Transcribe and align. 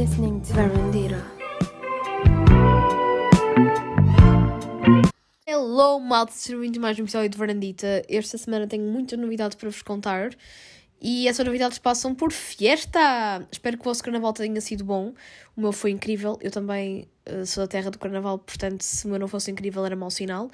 listening 0.00 0.40
to 0.40 0.54
Verandira. 0.54 1.22
Hello, 5.46 6.00
malta, 6.00 6.32
sejam 6.32 6.60
muito 6.60 6.80
mais 6.80 6.98
um 6.98 7.02
episódio 7.02 7.28
de 7.28 7.36
Varandita. 7.36 8.02
Esta 8.08 8.38
semana 8.38 8.66
tenho 8.66 8.84
muitas 8.84 9.18
novidades 9.18 9.58
para 9.58 9.68
vos 9.68 9.82
contar 9.82 10.30
e 11.02 11.28
essas 11.28 11.44
novidades 11.44 11.78
passam 11.78 12.14
por 12.14 12.32
fiesta. 12.32 13.46
Espero 13.52 13.76
que 13.76 13.82
o 13.82 13.84
vosso 13.84 14.02
carnaval 14.02 14.32
tenha 14.32 14.58
sido 14.62 14.84
bom. 14.84 15.12
O 15.54 15.60
meu 15.60 15.70
foi 15.70 15.90
incrível. 15.90 16.38
Eu 16.40 16.50
também 16.50 17.06
uh, 17.30 17.44
sou 17.44 17.64
da 17.64 17.68
terra 17.68 17.90
do 17.90 17.98
carnaval, 17.98 18.38
portanto, 18.38 18.80
se 18.80 19.04
o 19.04 19.10
meu 19.10 19.18
não 19.18 19.28
fosse 19.28 19.50
incrível 19.50 19.84
era 19.84 19.94
mau 19.94 20.10
sinal. 20.10 20.50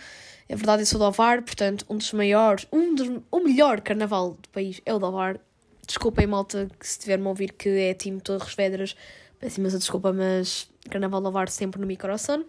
É 0.49 0.57
verdade, 0.57 0.83
eu 0.83 0.87
sou 0.87 0.99
do 0.99 1.05
Ovar, 1.05 1.41
portanto, 1.43 1.87
um 1.89 1.97
dos 1.97 2.13
maiores, 2.13 2.67
um 2.73 2.97
dos, 2.97 3.23
o 3.31 3.39
melhor 3.39 3.81
carnaval 3.81 4.31
do 4.31 4.49
país 4.49 4.81
é 4.85 4.93
o 4.93 4.99
do 4.99 5.07
Ovar. 5.07 5.39
Desculpem, 5.87 6.27
malta, 6.27 6.69
que 6.81 6.85
se 6.85 6.95
estiver-me 6.95 7.27
a 7.27 7.29
ouvir 7.29 7.53
que 7.53 7.69
é 7.69 7.95
time 7.95 8.21
Torres 8.21 8.53
Vedras, 8.57 8.97
peço 9.39 9.61
imensa 9.61 9.79
desculpa, 9.79 10.13
mas 10.13 10.69
carnaval 10.91 11.21
do 11.21 11.29
Ovar 11.29 11.49
sempre 11.49 11.81
no 11.81 11.87
meu 11.87 11.97
coração. 11.97 12.45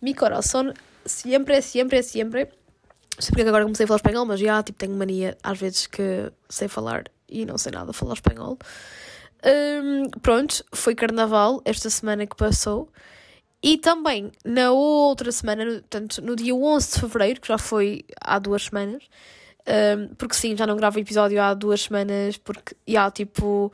Mi 0.00 0.14
coração, 0.14 0.72
sempre, 1.04 1.60
sempre, 1.62 2.02
sempre. 2.02 2.44
Não 2.44 3.20
sei 3.20 3.28
porque 3.30 3.42
é 3.42 3.48
agora 3.48 3.64
comecei 3.64 3.84
a 3.84 3.86
falar 3.86 3.96
espanhol, 3.98 4.24
mas 4.24 4.40
já, 4.40 4.62
tipo, 4.62 4.78
tenho 4.78 4.94
mania 4.96 5.36
às 5.42 5.58
vezes 5.58 5.86
que 5.86 6.32
sei 6.48 6.66
falar 6.68 7.04
e 7.28 7.44
não 7.44 7.58
sei 7.58 7.72
nada 7.72 7.92
falar 7.92 8.14
espanhol. 8.14 8.58
Hum, 9.44 10.08
pronto, 10.22 10.64
foi 10.72 10.94
carnaval 10.94 11.60
esta 11.64 11.90
semana 11.90 12.26
que 12.26 12.36
passou. 12.36 12.88
E 13.62 13.78
também 13.78 14.32
na 14.44 14.72
outra 14.72 15.30
semana, 15.30 15.64
no- 15.64 15.72
portanto, 15.80 16.20
no 16.22 16.34
dia 16.34 16.54
11 16.54 16.94
de 16.94 17.00
fevereiro, 17.00 17.40
que 17.40 17.48
já 17.48 17.58
foi 17.58 18.04
há 18.20 18.38
duas 18.38 18.64
semanas, 18.64 19.04
hum, 19.98 20.14
porque 20.18 20.34
sim, 20.34 20.56
já 20.56 20.66
não 20.66 20.76
gravo 20.76 20.98
episódio 20.98 21.40
há 21.40 21.54
duas 21.54 21.82
semanas, 21.82 22.36
porque, 22.38 22.74
já, 22.86 23.10
tipo, 23.10 23.72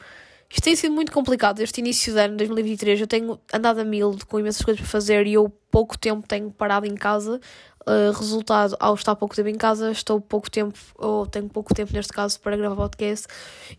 isto 0.51 0.62
tem 0.62 0.75
sido 0.75 0.93
muito 0.93 1.12
complicado. 1.12 1.61
Este 1.61 1.80
início 1.80 2.12
de 2.12 2.20
ano, 2.20 2.37
2023, 2.37 3.01
eu 3.01 3.07
tenho 3.07 3.38
andado 3.52 3.80
a 3.80 3.85
mil 3.85 4.16
com 4.27 4.41
imensas 4.41 4.63
coisas 4.63 4.80
para 4.80 4.90
fazer 4.90 5.27
e 5.27 5.35
eu 5.35 5.51
pouco 5.71 5.99
tempo 5.99 6.27
tenho 6.27 6.51
parado 6.51 6.87
em 6.87 6.95
casa. 6.95 7.40
Uh, 7.87 8.13
resultado, 8.13 8.77
ao 8.79 8.95
estar 8.95 9.16
pouco 9.16 9.35
tempo 9.35 9.49
em 9.49 9.55
casa, 9.55 9.90
estou 9.90 10.21
pouco 10.21 10.51
tempo, 10.51 10.79
ou 10.96 11.24
tenho 11.27 11.49
pouco 11.49 11.73
tempo 11.74 11.90
neste 11.95 12.13
caso, 12.13 12.38
para 12.40 12.55
gravar 12.55 12.77
podcast. 12.77 13.27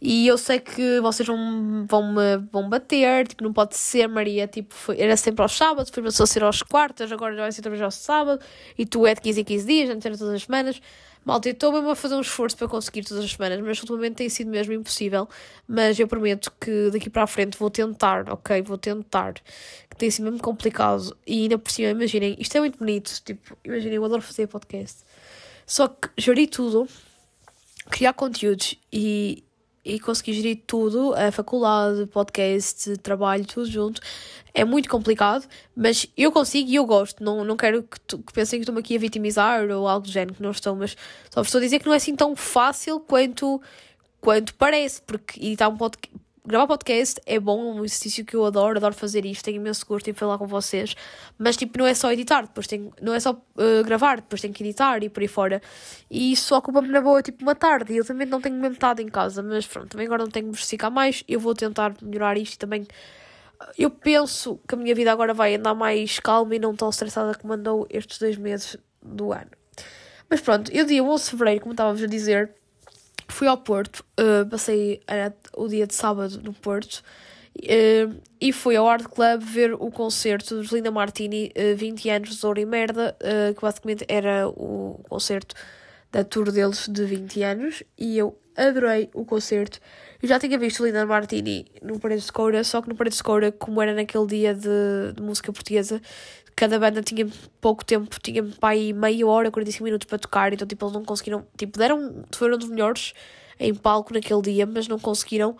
E 0.02 0.26
eu 0.28 0.36
sei 0.36 0.60
que 0.60 1.00
vocês 1.00 1.28
vão, 1.28 1.86
vão 1.88 2.14
me 2.14 2.38
vão 2.52 2.68
bater, 2.68 3.28
tipo, 3.28 3.44
não 3.44 3.54
pode 3.54 3.76
ser, 3.78 4.08
Maria. 4.08 4.48
Tipo, 4.48 4.74
foi, 4.74 5.00
era 5.00 5.16
sempre 5.16 5.44
aos 5.44 5.56
sábados, 5.56 5.92
foi 5.92 6.10
só 6.10 6.26
ser 6.26 6.44
aos 6.44 6.64
quartas, 6.64 7.12
agora 7.12 7.36
já 7.36 7.42
vai 7.42 7.52
ser 7.52 7.68
vez 7.70 7.82
ao 7.82 7.92
sábado. 7.92 8.44
E 8.78 8.86
tu 8.86 9.06
é 9.06 9.14
de 9.14 9.22
15 9.22 9.42
em 9.42 9.44
15 9.44 9.68
dias, 9.68 9.90
antes 9.92 10.06
era 10.06 10.18
todas 10.18 10.34
as 10.34 10.44
semanas. 10.44 10.82
Malta, 11.26 11.50
eu 11.50 11.54
estou 11.54 11.72
mesmo 11.72 11.90
a 11.90 11.96
fazer 11.96 12.16
um 12.16 12.22
esforço 12.22 12.58
para 12.58 12.68
conseguir 12.68 13.04
todas 13.04 13.24
as 13.24 13.32
semanas, 13.32 13.60
mas 13.60 13.80
ultimamente 13.80 14.16
tem 14.16 14.30
sido 14.30 14.50
mesmo 14.50 14.74
impossível. 14.74 15.28
Mas 15.68 16.00
eu 16.00 16.08
prometo 16.08 16.52
que 16.60 16.90
daqui 16.92 17.10
para 17.10 17.24
a 17.24 17.28
frente 17.28 17.58
vou 17.58 17.70
tentar, 17.70 18.32
ok? 18.32 18.62
Vou 18.62 18.78
tentar. 18.78 19.34
Que 19.90 19.96
tem 19.98 20.10
sido 20.10 20.26
mesmo 20.26 20.40
complicado. 20.40 21.16
E 21.28 21.44
ainda 21.44 21.58
por 21.58 21.72
cima, 21.72 21.90
imaginem, 21.90 22.36
isto 22.40 22.56
é 22.58 22.60
muito 22.62 22.80
bonito. 22.80 23.22
Tipo, 23.24 23.58
imaginem, 23.64 23.96
eu 23.96 24.06
adoro 24.06 24.22
fazer 24.22 24.48
podcast. 24.48 25.04
Só 25.68 25.88
que 25.88 26.10
gerir 26.18 26.50
tudo, 26.50 26.88
criar 27.92 28.14
conteúdos 28.14 28.76
e, 28.92 29.44
e 29.90 30.00
conseguir 30.00 30.34
gerir 30.34 30.62
tudo, 30.68 31.14
a 31.16 31.32
faculdade, 31.32 32.06
podcast, 32.08 32.98
trabalho, 32.98 33.46
tudo 33.46 33.66
junto, 33.70 34.02
é 34.54 34.64
muito 34.64 34.90
complicado, 34.90 35.48
mas 35.76 36.08
eu 36.16 36.32
consigo 36.32 36.70
e 36.70 36.76
eu 36.76 36.86
gosto. 36.86 37.24
Não, 37.24 37.44
não 37.44 37.58
quero 37.58 37.84
que, 37.84 38.00
tu, 38.02 38.20
que 38.20 38.32
pensem 38.32 38.60
que 38.60 38.64
estou-me 38.64 38.80
aqui 38.82 38.96
a 38.96 39.00
vitimizar 39.00 39.70
ou 39.70 39.88
algo 39.88 40.06
do 40.06 40.12
género, 40.12 40.36
que 40.36 40.44
não 40.44 40.52
estou, 40.52 40.76
mas 40.76 40.96
só 41.32 41.42
estou 41.42 41.60
a 41.60 41.62
dizer 41.62 41.80
que 41.80 41.86
não 41.86 41.94
é 41.94 41.98
assim 41.98 42.16
tão 42.16 42.36
fácil 42.36 43.00
quanto, 43.00 43.62
quanto 44.22 44.54
parece, 44.56 45.02
porque 45.02 45.40
editar 45.40 45.70
um 45.70 45.78
podcast. 45.78 46.29
Gravar 46.50 46.66
podcast 46.66 47.22
é 47.28 47.40
bom, 47.40 47.62
é 47.62 47.80
um 47.80 47.86
exercício 47.86 48.26
que 48.26 48.36
eu 48.36 48.44
adoro, 48.44 48.76
adoro 48.76 48.96
fazer 48.96 49.24
isto, 49.24 49.46
tenho 49.46 49.58
imenso 49.58 49.86
gosto 49.86 50.10
em 50.10 50.14
falar 50.14 50.36
com 50.40 50.48
vocês, 50.48 50.96
mas 51.38 51.56
tipo, 51.56 51.78
não 51.78 51.86
é 51.86 51.94
só 51.94 52.12
editar, 52.12 52.42
depois 52.42 52.66
tem, 52.66 52.92
não 53.00 53.14
é 53.14 53.20
só 53.20 53.34
uh, 53.34 53.84
gravar, 53.86 54.16
depois 54.16 54.42
tenho 54.42 54.52
que 54.52 54.64
editar 54.64 55.04
e 55.04 55.10
por 55.10 55.22
aí 55.22 55.28
fora. 55.28 55.62
E 56.10 56.32
isso 56.32 56.56
ocupa-me 56.56 56.88
na 56.88 57.02
boa 57.02 57.22
tipo 57.22 57.44
uma 57.44 57.54
tarde, 57.54 57.94
e 57.94 57.98
eu 57.98 58.04
também 58.04 58.26
não 58.26 58.42
tenho 58.42 58.66
estado 58.66 59.00
em 59.00 59.08
casa, 59.10 59.44
mas 59.44 59.68
pronto, 59.68 59.90
também 59.90 60.08
agora 60.08 60.24
não 60.24 60.32
tenho 60.32 60.48
que 60.48 60.52
me 60.54 60.58
esticar 60.58 60.90
mais, 60.90 61.24
eu 61.28 61.40
vou 61.40 61.54
tentar 61.54 61.94
melhorar 62.02 62.36
isto 62.36 62.56
e 62.56 62.58
também 62.58 62.88
eu 63.78 63.92
penso 63.92 64.60
que 64.68 64.74
a 64.74 64.78
minha 64.80 64.96
vida 64.96 65.12
agora 65.12 65.36
vai 65.36 65.54
andar 65.54 65.76
mais 65.76 66.20
calma 66.20 66.56
e 66.56 66.58
não 66.58 66.76
tão 66.76 66.90
estressada 66.90 67.38
como 67.38 67.54
andou 67.54 67.86
estes 67.92 68.18
dois 68.18 68.38
meses 68.38 68.76
do 69.04 69.32
ano. 69.32 69.52
Mas 70.28 70.42
pronto, 70.42 70.72
eu 70.72 70.84
dia 70.84 71.04
11 71.04 71.24
de 71.26 71.30
fevereiro, 71.30 71.62
como 71.62 71.74
estávamos 71.74 72.02
a 72.02 72.08
dizer, 72.08 72.56
fui 73.30 73.48
ao 73.48 73.58
Porto, 73.58 74.04
uh, 74.20 74.48
passei 74.50 75.02
uh, 75.10 75.62
o 75.62 75.68
dia 75.68 75.88
de 75.88 75.94
sábado 75.94 76.42
no 76.44 76.54
Porto 76.54 77.02
uh, 77.58 78.22
e 78.40 78.52
fui 78.52 78.76
ao 78.76 78.88
Art 78.88 79.06
Club 79.06 79.42
ver 79.42 79.74
o 79.74 79.92
concerto 79.92 80.56
dos 80.56 80.72
Linda 80.72 80.92
Martini, 80.92 81.52
uh, 81.56 81.76
20 81.76 82.10
anos 82.10 82.38
de 82.38 82.46
Ouro 82.46 82.60
e 82.60 82.66
Merda, 82.66 83.16
que 83.56 83.62
basicamente 83.62 84.06
era 84.08 84.48
o 84.48 85.00
concerto 85.08 85.56
da 86.12 86.24
tour 86.24 86.52
deles 86.52 86.88
de 86.88 87.06
20 87.06 87.44
anos 87.44 87.84
e 87.98 88.18
eu 88.18 88.38
adorei 88.58 89.10
o 89.14 89.24
concerto. 89.24 89.80
Eu 90.22 90.28
já 90.28 90.40
tinha 90.40 90.58
visto 90.58 90.84
Linda 90.84 91.06
Martini 91.06 91.66
no 91.82 92.00
Paredes 92.00 92.26
de 92.26 92.32
Coura, 92.32 92.64
só 92.64 92.82
que 92.82 92.90
no 92.90 92.96
Paredes 92.96 93.18
de 93.18 93.24
Coura, 93.24 93.52
como 93.52 93.82
era 93.82 93.94
naquele 93.94 94.26
dia 94.26 94.54
de, 94.54 95.14
de 95.16 95.22
música 95.22 95.54
portuguesa, 95.54 96.02
cada 96.60 96.78
banda 96.78 97.02
tinha 97.02 97.26
pouco 97.62 97.86
tempo, 97.86 98.20
tinha 98.22 98.46
aí 98.62 98.92
meia 98.92 99.26
hora, 99.26 99.50
45 99.50 99.82
minutos 99.82 100.06
para 100.06 100.20
tocar, 100.20 100.52
então 100.52 100.68
tipo, 100.68 100.84
eles 100.84 100.94
não 100.94 101.06
conseguiram, 101.06 101.48
tipo, 101.58 101.80
deram, 101.80 102.26
foram 102.36 102.58
dos 102.58 102.68
melhores 102.68 103.14
em 103.58 103.74
palco 103.74 104.14
naquele 104.14 104.42
dia, 104.42 104.66
mas 104.66 104.86
não 104.86 105.00
conseguiram 105.00 105.56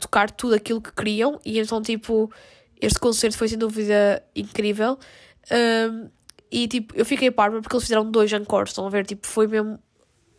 tocar 0.00 0.30
tudo 0.30 0.54
aquilo 0.54 0.80
que 0.80 0.90
queriam, 0.90 1.38
e 1.44 1.58
então 1.58 1.82
tipo, 1.82 2.32
este 2.80 2.98
concerto 2.98 3.36
foi 3.36 3.46
sem 3.46 3.58
dúvida 3.58 4.22
incrível. 4.34 4.98
Um, 5.52 6.08
e 6.50 6.66
tipo, 6.66 6.96
eu 6.96 7.04
fiquei 7.04 7.30
parva 7.30 7.60
porque 7.60 7.76
eles 7.76 7.84
fizeram 7.84 8.10
dois 8.10 8.32
encores, 8.32 8.70
estão 8.70 8.86
a 8.86 8.90
ver? 8.90 9.04
Tipo, 9.04 9.26
foi 9.26 9.46
mesmo 9.46 9.78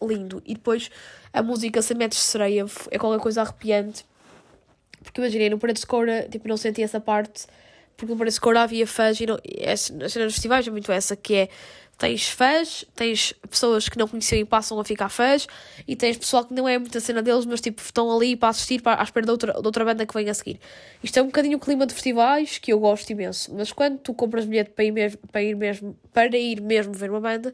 lindo. 0.01 0.41
E 0.43 0.55
depois 0.55 0.89
a 1.31 1.43
música 1.43 1.83
Sem 1.83 1.97
Metros 1.97 2.19
de 2.19 2.27
Sereia 2.27 2.65
é 2.89 2.97
qualquer 2.97 3.21
coisa 3.21 3.43
arrepiante. 3.43 4.05
Porque 5.03 5.21
imaginei, 5.21 5.51
no 5.51 5.59
Paredes 5.59 5.81
de 5.81 5.87
Coura, 5.87 6.27
tipo, 6.31 6.47
não 6.47 6.57
senti 6.57 6.81
essa 6.81 6.99
parte. 6.99 7.45
Porque 7.97 8.11
no 8.11 8.17
Paredes 8.17 8.35
de 8.35 8.41
Coura 8.41 8.61
havia 8.61 8.85
fãs 8.85 9.19
e 9.19 9.25
não, 9.25 9.35
a 9.35 9.77
cena 9.77 10.25
dos 10.25 10.33
festivais 10.33 10.67
é 10.67 10.71
muito 10.71 10.91
essa, 10.91 11.15
que 11.15 11.33
é 11.33 11.49
tens 11.97 12.27
fãs, 12.27 12.85
tens 12.93 13.33
pessoas 13.49 13.87
que 13.87 13.97
não 13.97 14.07
conheciam 14.07 14.39
e 14.39 14.45
passam 14.45 14.79
a 14.79 14.83
ficar 14.83 15.09
fãs, 15.09 15.47
e 15.87 15.95
tens 15.95 16.17
pessoal 16.17 16.45
que 16.45 16.53
não 16.53 16.67
é 16.67 16.77
muita 16.77 16.99
cena 16.99 17.21
deles, 17.21 17.45
mas 17.45 17.61
tipo, 17.61 17.81
estão 17.81 18.13
ali 18.15 18.35
para 18.35 18.49
assistir 18.49 18.81
para, 18.81 18.99
à 18.99 19.03
espera 19.03 19.25
de 19.25 19.31
outra, 19.31 19.53
de 19.53 19.65
outra 19.65 19.85
banda 19.85 20.05
que 20.05 20.13
vem 20.13 20.29
a 20.29 20.33
seguir. 20.33 20.59
Isto 21.01 21.19
é 21.19 21.21
um 21.21 21.27
bocadinho 21.27 21.57
o 21.57 21.59
clima 21.59 21.85
de 21.85 21.93
festivais 21.93 22.57
que 22.57 22.73
eu 22.73 22.79
gosto 22.79 23.09
imenso, 23.09 23.53
mas 23.53 23.71
quando 23.71 23.99
tu 23.99 24.13
compras 24.13 24.45
bilhete 24.45 24.71
para 24.71 24.83
ir 24.83 24.91
mesmo, 24.91 25.19
para 25.31 25.41
ir 25.41 25.55
mesmo, 25.55 25.97
para 26.13 26.37
ir 26.37 26.61
mesmo 26.61 26.93
ver 26.93 27.09
uma 27.09 27.21
banda, 27.21 27.53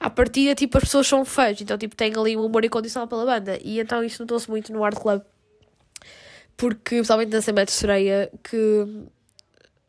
à 0.00 0.10
partida, 0.10 0.54
tipo, 0.54 0.76
as 0.78 0.84
pessoas 0.84 1.06
são 1.06 1.24
fãs, 1.24 1.60
então 1.60 1.78
tipo, 1.78 1.94
têm 1.94 2.12
ali 2.16 2.36
um 2.36 2.44
amor 2.44 2.64
incondicional 2.64 3.06
pela 3.06 3.24
banda, 3.24 3.58
e 3.62 3.78
então 3.78 4.02
isso 4.02 4.20
notou-se 4.20 4.50
muito 4.50 4.72
no 4.72 4.82
Art 4.82 4.98
Club, 4.98 5.22
porque, 6.56 6.96
principalmente 6.96 7.30
na 7.30 7.40
Semana 7.40 7.66
de 7.66 7.72
Sereia, 7.72 8.30
que 8.42 9.06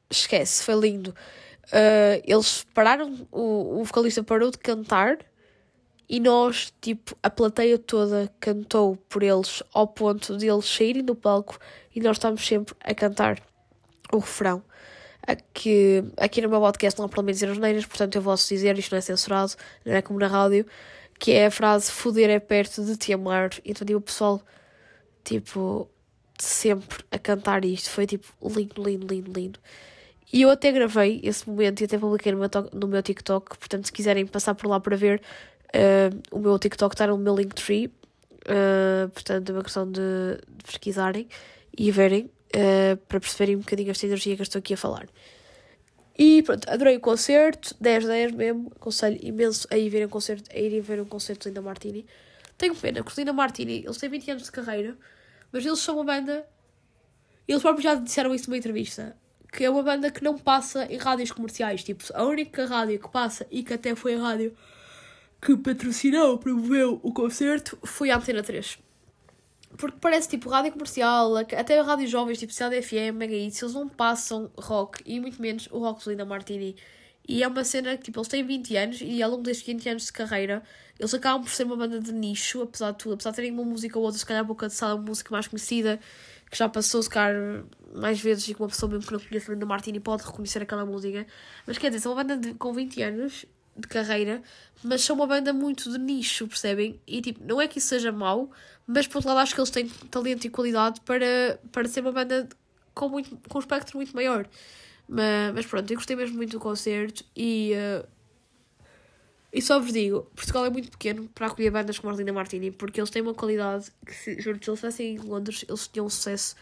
esquece, 0.10 0.64
foi 0.64 0.76
lindo. 0.76 1.16
Uh, 1.68 2.24
eles 2.24 2.66
pararam, 2.74 3.28
o, 3.32 3.82
o 3.82 3.84
vocalista 3.84 4.24
parou 4.24 4.50
de 4.52 4.58
cantar 4.58 5.18
e 6.10 6.20
nós, 6.20 6.74
tipo, 6.80 7.18
a 7.22 7.30
plateia 7.30 7.78
toda 7.78 8.32
cantou 8.40 8.96
por 9.10 9.22
eles 9.22 9.62
ao 9.74 9.86
ponto 9.88 10.38
de 10.38 10.48
eles 10.48 10.66
saírem 10.66 11.04
do 11.04 11.14
palco 11.14 11.60
e 11.94 12.00
nós 12.00 12.16
estamos 12.16 12.46
sempre 12.46 12.74
a 12.80 12.96
cantar 12.96 13.42
o 14.12 14.20
refrão. 14.20 14.64
Aqui, 15.26 16.02
aqui 16.16 16.42
no 16.42 16.48
meu 16.48 16.62
podcast 16.62 16.98
não 16.98 17.06
há 17.06 17.10
problema 17.10 17.32
em 17.32 17.34
dizer 17.34 17.50
as 17.50 17.58
neiras, 17.58 17.86
portanto 17.86 18.16
eu 18.16 18.22
posso 18.22 18.48
dizer, 18.48 18.78
isto 18.80 18.92
não 18.92 19.00
é 19.00 19.02
censurado, 19.02 19.54
não 19.86 19.94
é 19.94 20.02
como 20.02 20.18
na 20.18 20.28
rádio, 20.28 20.66
que 21.20 21.34
é 21.34 21.48
a 21.48 21.52
frase 21.52 21.92
foder 21.92 22.30
é 22.30 22.40
perto 22.40 22.86
de 22.86 22.96
te 22.96 23.12
amar. 23.12 23.50
Então, 23.66 23.86
tipo, 23.86 24.00
o 24.00 24.02
pessoal, 24.02 24.42
tipo, 25.26 25.90
sempre 26.40 27.04
a 27.12 27.20
cantar 27.20 27.66
isto. 27.66 27.90
Foi, 27.90 28.06
tipo, 28.06 28.28
lindo, 28.42 28.82
lindo, 28.82 29.08
lindo, 29.08 29.32
lindo. 29.34 29.60
E 30.32 30.42
eu 30.42 30.50
até 30.50 30.72
gravei 30.72 31.22
esse 31.24 31.50
momento 31.50 31.82
e 31.82 31.86
até 31.86 31.98
publiquei 31.98 32.32
no 32.34 32.40
meu, 32.40 32.50
no 32.74 32.88
meu 32.88 33.02
TikTok. 33.02 33.58
Portanto, 33.58 33.86
se 33.86 33.92
quiserem 33.92 34.26
passar 34.26 34.56
por 34.56 34.68
lá 34.68 34.80
para 34.80 34.96
ver, 34.96 35.22
uh, 35.68 36.36
o 36.36 36.40
meu 36.40 36.60
TikTok 36.60 36.94
está 36.94 37.08
no 37.08 37.18
meu 37.18 37.36
Linktree. 37.36 37.88
Uh, 37.88 39.10
portanto, 39.10 39.50
é 39.50 39.54
uma 39.54 39.64
questão 39.64 39.90
de, 39.90 40.02
de 40.50 40.64
pesquisarem 40.66 41.28
e 41.78 41.92
verem 41.92 42.26
uh, 42.26 42.98
para 43.08 43.20
perceberem 43.20 43.56
um 43.56 43.60
bocadinho 43.60 43.92
esta 43.92 44.06
energia 44.06 44.36
que 44.36 44.42
eu 44.42 44.44
estou 44.44 44.60
aqui 44.60 44.74
a 44.74 44.78
falar. 44.78 45.08
E 46.18 46.42
pronto, 46.44 46.70
adorei 46.70 46.98
o 46.98 47.00
concerto, 47.00 47.76
10 47.80 48.06
10 48.06 48.32
mesmo. 48.34 48.72
Aconselho 48.76 49.18
imenso 49.22 49.66
a 49.72 49.78
ir 49.78 49.90
ver 49.90 50.06
um 50.06 50.10
concerto, 50.10 50.50
a 50.54 50.60
irem 50.60 50.82
ver 50.82 51.00
um 51.00 51.06
concerto 51.06 51.44
de 51.44 51.50
Linda 51.50 51.62
Martini. 51.62 52.06
Tenho 52.58 52.76
pena, 52.76 53.04
porque 53.04 53.22
Linda 53.22 53.32
Martini, 53.32 53.84
eles 53.86 53.98
têm 53.98 54.10
20 54.10 54.32
anos 54.32 54.44
de 54.44 54.52
carreira, 54.52 54.98
mas 55.54 55.66
eles 55.66 55.80
são 55.80 55.96
uma 55.96 56.04
banda. 56.04 56.46
Eles 57.48 57.62
próprios 57.62 57.84
já 57.84 57.96
disseram 57.96 58.34
isso 58.36 58.50
numa 58.50 58.58
entrevista 58.58 59.16
que 59.58 59.64
é 59.64 59.70
uma 59.72 59.82
banda 59.82 60.12
que 60.12 60.24
não 60.24 60.38
passa 60.38 60.86
em 60.86 60.98
rádios 60.98 61.32
comerciais. 61.32 61.84
Tipo, 61.84 62.04
a 62.14 62.24
única 62.24 62.68
rádio 62.68 63.00
que 63.00 63.10
passa 63.10 63.48
e 63.50 63.64
que 63.64 63.74
até 63.74 63.96
foi 63.96 64.14
a 64.14 64.22
rádio 64.22 64.56
que 65.42 65.58
patrocinou, 65.58 66.38
promoveu 66.38 67.00
o 67.02 67.12
concerto 67.12 67.76
foi 67.84 68.12
a 68.12 68.18
Antena 68.18 68.44
3. 68.44 68.78
porque 69.76 69.98
parece 70.00 70.30
tipo 70.30 70.48
rádio 70.48 70.74
comercial, 70.74 71.36
até 71.38 71.82
rádio 71.82 72.06
jovens, 72.08 72.38
tipo 72.38 72.54
CDFM, 72.54 73.16
Mega 73.16 73.34
Hits, 73.34 73.60
eles 73.64 73.74
não 73.74 73.90
passam 73.90 74.52
rock 74.56 75.02
e 75.04 75.20
muito 75.20 75.42
menos 75.42 75.68
o 75.72 75.80
rock 75.80 76.04
de 76.04 76.12
Linda 76.12 76.24
Martini. 76.24 76.76
E 77.28 77.42
é 77.42 77.48
uma 77.48 77.64
cena 77.64 77.98
que 77.98 78.04
tipo, 78.04 78.20
eles 78.20 78.28
têm 78.28 78.46
20 78.46 78.78
anos 78.78 79.00
e 79.02 79.24
ao 79.24 79.32
longo 79.32 79.42
destes 79.42 79.66
20 79.66 79.90
anos 79.90 80.06
de 80.06 80.14
carreira 80.14 80.62
eles 81.00 81.14
acabam 81.16 81.42
por 81.44 81.50
ser 81.50 81.64
uma 81.64 81.76
banda 81.76 82.00
de 82.00 82.12
nicho, 82.12 82.62
apesar 82.62 82.92
de 82.92 83.00
tudo, 83.00 83.16
apesar 83.16 83.32
de 83.32 83.38
terem 83.38 83.52
uma 83.52 83.64
música 83.64 83.98
ou 83.98 84.06
outra, 84.06 84.20
se 84.20 84.26
calhar 84.26 84.46
boca 84.46 84.68
de 84.68 84.76
sala, 84.76 84.94
uma 84.94 85.04
música 85.04 85.32
mais 85.32 85.48
conhecida, 85.48 86.00
que 86.50 86.58
já 86.58 86.70
passou, 86.70 87.02
se 87.02 87.10
calhar, 87.10 87.64
mais 87.94 88.20
vezes 88.20 88.48
e 88.48 88.54
que 88.54 88.62
uma 88.62 88.68
pessoa 88.68 88.92
mesmo 88.92 89.06
que 89.08 89.14
não 89.14 89.20
conhece 89.20 89.52
Linda 89.52 89.66
Martini 89.66 90.00
pode 90.00 90.24
reconhecer 90.24 90.62
aquela 90.62 90.86
música. 90.86 91.26
Mas 91.66 91.78
quer 91.78 91.90
dizer, 91.90 92.02
são 92.02 92.14
uma 92.14 92.24
banda 92.24 92.38
de, 92.38 92.54
com 92.56 92.74
20 92.74 93.02
anos 93.02 93.46
de 93.76 93.88
carreira, 93.88 94.42
mas 94.84 95.02
são 95.02 95.16
uma 95.16 95.28
banda 95.28 95.54
muito 95.54 95.92
de 95.92 95.98
nicho, 96.00 96.48
percebem? 96.48 97.00
E 97.06 97.22
tipo, 97.22 97.44
não 97.44 97.62
é 97.62 97.68
que 97.68 97.78
isso 97.78 97.88
seja 97.88 98.12
mau, 98.12 98.50
mas 98.88 99.08
por 99.08 99.18
outro 99.18 99.30
lado 99.30 99.40
acho 99.40 99.54
que 99.54 99.62
eles 99.62 99.70
têm 99.70 99.88
talento 100.10 100.46
e 100.46 100.50
qualidade 100.50 101.00
para, 101.02 101.60
para 101.72 101.88
ser 101.88 102.02
uma 102.02 102.12
banda 102.12 102.50
com, 102.94 103.08
muito, 103.10 103.38
com 103.48 103.58
um 103.58 103.62
espectro 103.62 103.98
muito 103.98 104.16
maior. 104.16 104.48
Mas, 105.08 105.54
mas 105.54 105.66
pronto, 105.66 105.90
eu 105.92 105.96
gostei 105.96 106.16
mesmo 106.16 106.36
muito 106.36 106.52
do 106.52 106.60
concerto 106.60 107.24
e. 107.36 107.74
Uh, 107.74 108.18
e 109.54 109.62
só 109.62 109.80
vos 109.80 109.94
digo, 109.94 110.30
Portugal 110.36 110.66
é 110.66 110.70
muito 110.70 110.92
pequeno 110.92 111.30
para 111.34 111.48
acolher 111.48 111.72
bandas 111.72 111.98
como 111.98 112.12
a 112.12 112.14
Arlinda 112.14 112.34
Martini, 112.34 112.70
porque 112.70 113.00
eles 113.00 113.10
têm 113.10 113.22
uma 113.22 113.34
qualidade 113.34 113.90
que, 114.06 114.14
se, 114.14 114.42
juro, 114.42 114.60
se 114.62 114.70
eles 114.70 114.80
fossem 114.80 115.16
em 115.16 115.18
Londres, 115.18 115.64
eles 115.68 115.88
tinham 115.88 116.06
um 116.06 116.10
sucesso 116.10 116.56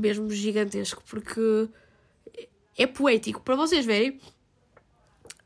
mesmo 0.00 0.30
gigantesco, 0.30 1.02
porque 1.08 1.68
é 2.76 2.86
poético. 2.86 3.40
Para 3.40 3.56
vocês 3.56 3.84
verem, 3.84 4.20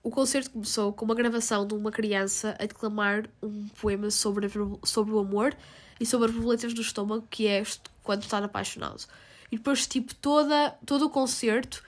o 0.02 0.10
concerto 0.10 0.50
começou 0.50 0.92
com 0.92 1.04
uma 1.04 1.14
gravação 1.14 1.66
de 1.66 1.74
uma 1.74 1.90
criança 1.90 2.56
a 2.60 2.66
declamar 2.66 3.28
um 3.42 3.68
poema 3.80 4.10
sobre, 4.10 4.48
sobre 4.84 5.14
o 5.14 5.18
amor 5.18 5.56
e 5.98 6.06
sobre 6.06 6.28
as 6.28 6.34
borboletas 6.34 6.74
do 6.74 6.82
estômago, 6.82 7.26
que 7.30 7.46
é 7.46 7.62
quando 8.02 8.22
está 8.22 8.38
apaixonado. 8.38 9.04
E 9.50 9.56
depois, 9.56 9.86
tipo, 9.86 10.14
toda, 10.14 10.70
todo 10.84 11.06
o 11.06 11.10
concerto 11.10 11.82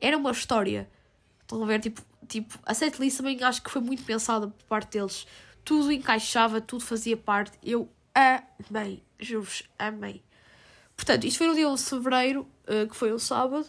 era 0.00 0.16
uma 0.16 0.30
história. 0.30 0.88
Estão 1.40 1.62
a 1.62 1.66
ver? 1.66 1.80
Tipo, 1.80 2.02
tipo, 2.28 2.58
a 2.64 2.74
setlist 2.74 3.16
também 3.16 3.42
acho 3.42 3.62
que 3.62 3.70
foi 3.70 3.80
muito 3.80 4.02
pensada 4.04 4.48
por 4.48 4.64
parte 4.64 4.98
deles. 4.98 5.26
Tudo 5.64 5.92
encaixava, 5.92 6.60
tudo 6.60 6.84
fazia 6.84 7.16
parte. 7.16 7.58
Eu 7.62 7.88
amei, 8.14 9.02
juro-vos, 9.18 9.62
amei. 9.78 10.22
Portanto, 11.02 11.24
isto 11.24 11.38
foi 11.38 11.48
no 11.48 11.54
dia 11.56 11.68
11 11.68 11.82
de 11.82 11.90
fevereiro, 11.90 12.46
uh, 12.68 12.88
que 12.88 12.94
foi 12.94 13.12
um 13.12 13.18
sábado. 13.18 13.66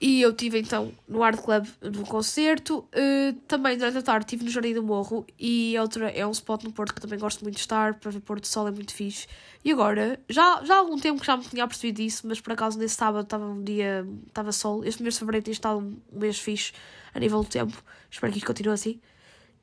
E 0.00 0.20
eu 0.20 0.32
tive 0.32 0.58
então 0.58 0.92
no 1.08 1.22
Art 1.22 1.40
Club 1.40 1.64
no 1.80 2.04
concerto. 2.04 2.80
Uh, 2.92 3.32
também 3.46 3.78
durante 3.78 3.98
a 3.98 4.02
tarde 4.02 4.24
estive 4.24 4.44
no 4.44 4.50
Jardim 4.50 4.74
do 4.74 4.82
Morro 4.82 5.24
e 5.38 5.76
outra, 5.78 6.10
é 6.10 6.26
um 6.26 6.32
spot 6.32 6.64
no 6.64 6.72
Porto 6.72 6.92
que 6.92 7.00
também 7.00 7.16
gosto 7.16 7.42
muito 7.42 7.54
de 7.54 7.60
estar. 7.60 7.94
Para 7.94 8.10
ver 8.10 8.18
Porto 8.18 8.42
do 8.42 8.48
Sol 8.48 8.66
é 8.66 8.72
muito 8.72 8.92
fixe. 8.92 9.28
E 9.64 9.70
agora, 9.70 10.18
já, 10.28 10.64
já 10.64 10.74
há 10.74 10.78
algum 10.78 10.98
tempo 10.98 11.20
que 11.20 11.26
já 11.26 11.36
me 11.36 11.44
tinha 11.44 11.64
percebido 11.64 12.00
isso, 12.00 12.26
mas 12.26 12.40
por 12.40 12.52
acaso 12.52 12.76
nesse 12.76 12.96
sábado 12.96 13.22
estava 13.22 13.46
um 13.46 13.62
dia, 13.62 14.04
estava 14.26 14.50
sol. 14.50 14.84
Este 14.84 15.04
mês 15.04 15.14
de 15.14 15.20
fevereiro 15.20 15.44
tem 15.44 15.52
estado 15.52 15.78
um 15.78 15.96
mês 16.12 16.40
fixe 16.40 16.72
a 17.14 17.20
nível 17.20 17.44
do 17.44 17.48
tempo. 17.48 17.80
Espero 18.10 18.32
que 18.32 18.38
isto 18.38 18.46
continue 18.48 18.74
assim. 18.74 19.00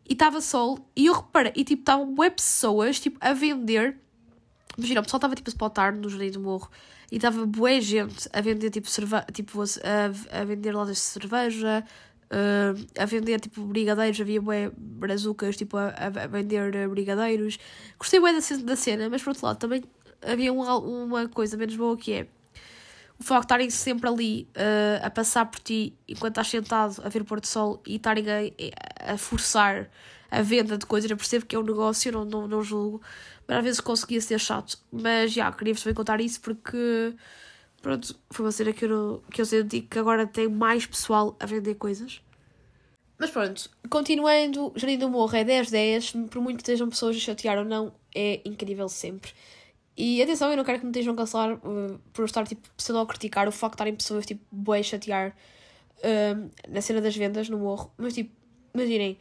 E 0.08 0.14
estava 0.14 0.40
sol 0.40 0.80
e 0.96 1.08
eu 1.08 1.14
reparei, 1.14 1.52
e 1.58 1.66
tipo, 1.66 1.82
estavam 1.82 2.16
web 2.18 2.34
pessoas 2.38 3.02
tipo, 3.02 3.18
a 3.20 3.34
vender. 3.34 3.98
Imagina, 4.78 5.02
o 5.02 5.04
pessoal 5.04 5.20
estava 5.20 5.36
tipo 5.36 5.50
a 5.50 5.52
spotar 5.52 5.96
no 5.96 6.10
Jardim 6.10 6.32
do 6.32 6.40
Morro 6.40 6.70
e 7.12 7.18
estava 7.18 7.46
boa 7.46 7.80
gente 7.80 8.28
a 8.34 8.42
vender 8.42 8.70
tipo, 8.72 8.90
cerve 8.90 9.22
tipo 9.32 9.62
a, 9.62 10.40
a 10.40 10.44
vender 10.44 10.72
lojas 10.72 10.96
de 10.98 11.02
cerveja, 11.02 11.84
uh, 12.32 13.02
a 13.02 13.06
vender 13.06 13.40
tipo 13.40 13.62
brigadeiros, 13.66 14.20
havia 14.20 14.42
bué 14.42 14.72
brazucas 14.76 15.56
tipo 15.56 15.78
a, 15.78 15.90
a 15.90 16.28
vender 16.28 16.88
brigadeiros. 16.90 17.60
Gostei 18.00 18.20
bué 18.20 18.34
da, 18.34 18.40
da 18.64 18.76
cena, 18.76 19.10
mas 19.10 19.22
por 19.22 19.30
outro 19.30 19.46
lado 19.46 19.58
também 19.58 19.84
havia 20.26 20.52
um, 20.52 20.64
uma 21.04 21.28
coisa 21.28 21.56
menos 21.56 21.76
boa 21.76 21.96
que 21.96 22.14
é 22.14 22.28
o 23.20 23.24
facto 23.24 23.42
de 23.42 23.46
estarem 23.46 23.70
sempre 23.70 24.10
ali 24.10 24.48
uh, 24.58 25.06
a 25.06 25.10
passar 25.10 25.46
por 25.46 25.60
ti 25.60 25.94
enquanto 26.08 26.34
estás 26.34 26.48
sentado 26.48 27.02
a 27.04 27.10
ver 27.10 27.22
o 27.22 27.26
pôr 27.26 27.40
do 27.40 27.48
sol 27.48 27.82
e 27.86 27.96
estarem 27.96 28.26
a, 28.28 28.40
a 29.04 29.18
forçar 29.18 29.90
a 30.32 30.42
venda 30.42 30.78
de 30.78 30.86
coisas, 30.86 31.10
eu 31.10 31.16
percebo 31.18 31.46
que 31.46 31.56
é 31.56 31.60
um 31.60 31.64
negócio, 31.64 32.12
não, 32.12 32.26
não, 32.26 32.48
não 32.48 32.64
julgo, 32.64 33.02
mas 33.48 33.58
às 33.58 33.64
vezes 33.64 33.80
conseguia 33.80 34.20
ser 34.20 34.40
chato. 34.40 34.80
Mas 34.92 35.32
já, 35.32 35.52
queria-vos 35.52 35.84
também 35.84 35.94
contar 35.94 36.20
isso 36.20 36.42
porque, 36.42 37.14
pronto, 37.82 38.20
foi 38.32 38.46
uma 38.46 38.52
cena 38.52 38.74
que 38.74 38.86
eu, 38.86 39.24
que 39.32 39.42
eu 39.42 39.46
senti 39.46 39.82
que 39.82 40.00
agora 40.00 40.26
tem 40.26 40.48
mais 40.50 40.86
pessoal 40.86 41.38
a 41.40 41.46
vender 41.46 41.76
coisas. 41.76 42.22
Mas 43.18 43.30
pronto, 43.30 43.70
continuando, 43.90 44.74
Jardim 44.76 44.98
do 44.98 45.10
Morro 45.10 45.36
é 45.36 45.46
10-10, 45.46 46.30
por 46.30 46.42
muito 46.42 46.58
que 46.58 46.64
estejam 46.64 46.90
pessoas 46.90 47.16
a 47.16 47.20
chatear 47.20 47.60
ou 47.60 47.66
não, 47.66 47.94
é 48.14 48.42
incrível 48.44 48.90
sempre. 48.90 49.32
E 49.96 50.22
atenção, 50.22 50.50
eu 50.50 50.58
não 50.58 50.64
quero 50.64 50.80
que 50.80 50.86
me 50.86 50.92
estejam 50.92 51.16
cancelar 51.16 51.54
uh, 51.56 52.00
por 52.12 52.26
estar 52.26 52.48
tipo, 52.48 52.68
pseudo 52.76 53.00
a 53.02 53.06
criticar 53.06 53.48
o 53.48 53.52
facto 53.52 53.74
de 53.74 53.76
estarem 53.76 53.96
pessoas 53.96 54.26
tipo, 54.26 54.44
boas 54.52 54.80
a 54.80 54.84
chatear 54.84 55.36
uh, 56.00 56.52
na 56.68 56.82
cena 56.82 57.00
das 57.00 57.16
vendas 57.16 57.48
no 57.48 57.60
morro. 57.60 57.94
Mas 57.98 58.16
tipo, 58.16 58.32
imaginem, 58.74 59.18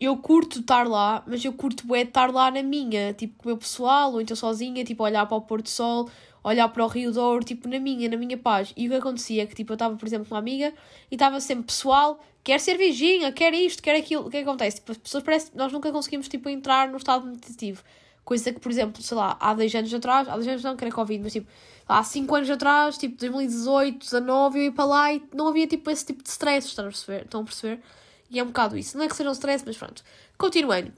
eu 0.00 0.16
curto 0.16 0.60
estar 0.60 0.86
lá, 0.88 1.22
mas 1.26 1.44
eu 1.44 1.52
curto 1.52 1.94
é 1.94 2.02
estar 2.02 2.32
lá 2.32 2.50
na 2.50 2.62
minha, 2.62 3.12
tipo, 3.12 3.34
com 3.38 3.44
o 3.44 3.48
meu 3.48 3.56
pessoal, 3.56 4.12
ou 4.12 4.20
então 4.20 4.36
sozinha, 4.36 4.84
tipo, 4.84 5.02
olhar 5.04 5.26
para 5.26 5.36
o 5.36 5.40
pôr 5.42 5.60
do 5.60 5.68
sol, 5.68 6.08
olhar 6.42 6.68
para 6.68 6.84
o 6.84 6.88
Rio 6.88 7.12
Douro, 7.12 7.44
tipo, 7.44 7.68
na 7.68 7.78
minha, 7.78 8.08
na 8.08 8.16
minha 8.16 8.38
paz. 8.38 8.72
E 8.76 8.86
o 8.86 8.90
que 8.90 8.96
acontecia 8.96 9.42
é 9.42 9.46
que, 9.46 9.54
tipo, 9.54 9.72
eu 9.72 9.74
estava, 9.74 9.96
por 9.96 10.06
exemplo, 10.06 10.26
com 10.26 10.34
uma 10.34 10.38
amiga 10.40 10.72
e 11.10 11.14
estava 11.14 11.40
sempre 11.40 11.66
pessoal, 11.66 12.18
quer 12.42 12.58
cervejinha, 12.58 13.32
quer 13.32 13.52
isto, 13.52 13.82
quer 13.82 13.96
aquilo. 13.96 14.26
O 14.26 14.30
que 14.30 14.38
é 14.38 14.42
que 14.42 14.48
acontece? 14.48 14.76
Tipo, 14.76 14.92
as 14.92 14.98
pessoas 14.98 15.24
parece 15.24 15.50
nós 15.54 15.72
nunca 15.72 15.92
conseguimos, 15.92 16.28
tipo, 16.28 16.48
entrar 16.48 16.88
no 16.88 16.96
estado 16.96 17.26
meditativo. 17.26 17.82
Coisa 18.24 18.52
que, 18.52 18.60
por 18.60 18.72
exemplo, 18.72 19.02
sei 19.02 19.16
lá, 19.16 19.36
há 19.38 19.54
10 19.54 19.74
anos 19.74 19.94
atrás, 19.94 20.28
há 20.28 20.36
10 20.36 20.48
anos 20.48 20.62
não, 20.62 20.76
que 20.76 20.84
era 20.84 20.92
Covid, 20.92 21.22
mas 21.22 21.32
tipo, 21.32 21.46
há 21.86 22.02
5 22.02 22.34
anos 22.34 22.50
atrás, 22.50 22.98
tipo, 22.98 23.16
2018, 23.18 23.98
2019, 23.98 24.58
eu 24.58 24.64
ia 24.64 24.72
para 24.72 24.84
lá 24.84 25.12
e 25.12 25.22
não 25.34 25.48
havia, 25.48 25.66
tipo, 25.66 25.88
esse 25.90 26.06
tipo 26.06 26.22
de 26.22 26.28
stress, 26.28 26.66
estão 26.66 26.86
a 26.86 26.88
perceber? 26.88 27.22
Estão 27.22 27.40
a 27.42 27.44
perceber? 27.44 27.80
E 28.30 28.38
é 28.38 28.42
um 28.42 28.46
bocado 28.46 28.76
isso. 28.76 28.96
Não 28.96 29.04
é 29.04 29.08
que 29.08 29.16
seja 29.16 29.28
um 29.28 29.32
stress, 29.32 29.64
mas 29.66 29.76
pronto. 29.76 30.02
Continuando. 30.36 30.92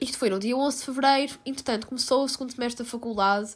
Isto 0.00 0.18
foi 0.18 0.30
no 0.30 0.38
dia 0.38 0.56
11 0.56 0.78
de 0.78 0.84
fevereiro. 0.84 1.38
Entretanto, 1.46 1.86
começou 1.86 2.24
o 2.24 2.28
segundo 2.28 2.52
semestre 2.52 2.84
da 2.84 2.90
faculdade. 2.90 3.54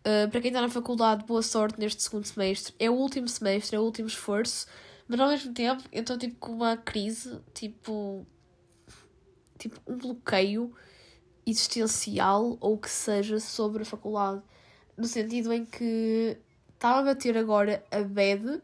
Uh, 0.00 0.30
para 0.30 0.40
quem 0.40 0.48
está 0.48 0.60
na 0.60 0.68
faculdade, 0.68 1.24
boa 1.24 1.42
sorte 1.42 1.78
neste 1.78 2.02
segundo 2.02 2.24
semestre. 2.24 2.74
É 2.78 2.88
o 2.88 2.94
último 2.94 3.28
semestre, 3.28 3.76
é 3.76 3.80
o 3.80 3.82
último 3.82 4.08
esforço. 4.08 4.66
Mas 5.06 5.18
ao 5.20 5.28
mesmo 5.28 5.52
tempo, 5.52 5.82
eu 5.90 6.00
estou 6.00 6.18
tipo 6.18 6.36
com 6.36 6.52
uma 6.52 6.76
crise, 6.76 7.38
tipo. 7.54 8.26
Tipo, 9.58 9.80
um 9.88 9.96
bloqueio 9.96 10.72
existencial 11.44 12.56
ou 12.60 12.74
o 12.74 12.78
que 12.78 12.90
seja 12.90 13.40
sobre 13.40 13.82
a 13.82 13.86
faculdade. 13.86 14.42
No 14.96 15.06
sentido 15.06 15.52
em 15.52 15.64
que 15.64 16.36
estava 16.74 17.00
a 17.00 17.02
bater 17.02 17.36
agora 17.36 17.84
a 17.90 18.02
bad 18.02 18.62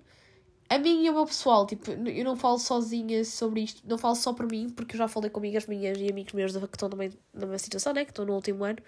a 0.75 0.79
mim 0.79 1.05
e 1.05 1.11
o 1.11 1.15
meu 1.15 1.27
pessoal, 1.27 1.67
tipo, 1.67 1.91
eu 1.91 2.25
não 2.25 2.37
falo 2.37 2.59
sozinha 2.59 3.25
sobre 3.25 3.63
isto, 3.63 3.83
não 3.87 3.97
falo 3.97 4.15
só 4.17 4.33
por 4.33 4.47
mim, 4.51 4.69
porque 4.71 4.97
eu 4.97 4.99
já 4.99 5.09
falei 5.09 5.31
com 5.31 5.39
amigas 5.39 5.67
minhas 5.67 5.99
e 5.99 6.09
amigos 6.09 6.33
meus 6.33 6.53
que 6.53 6.65
estão 6.65 6.91
também 6.91 7.11
na 7.33 7.41
mesma 7.41 7.59
situação, 7.59 7.93
né, 7.93 8.05
que 8.05 8.11
estão 8.11 8.25
no 8.25 8.35
último 8.35 8.65
ano, 8.65 8.79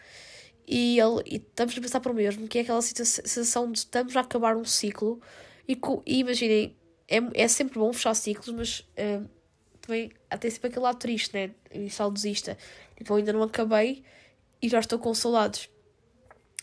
e, 0.66 0.98
ele, 0.98 1.22
e 1.26 1.36
estamos 1.36 1.76
a 1.76 1.80
pensar 1.80 2.00
por 2.00 2.12
mesmo, 2.12 2.48
que 2.48 2.58
é 2.58 2.62
aquela 2.62 2.82
sensação 2.82 3.70
de 3.70 3.78
estamos 3.78 4.16
a 4.16 4.20
acabar 4.20 4.56
um 4.56 4.64
ciclo, 4.64 5.20
e, 5.68 5.78
e 6.04 6.18
imaginem, 6.18 6.76
é, 7.08 7.18
é 7.34 7.48
sempre 7.48 7.78
bom 7.78 7.92
fechar 7.92 8.14
ciclos, 8.14 8.48
mas 8.50 8.80
uh, 8.80 9.28
também 9.80 10.10
até 10.28 10.50
sempre 10.50 10.68
aquele 10.68 10.82
lado 10.82 10.98
triste, 10.98 11.32
né, 11.34 11.50
e 11.72 11.88
saudosista, 11.88 12.58
tipo, 12.96 13.12
eu 13.12 13.18
ainda 13.18 13.32
não 13.32 13.42
acabei 13.42 14.02
e 14.60 14.68
já 14.68 14.80
estou 14.80 14.98
com 14.98 15.14
saudades. 15.14 15.68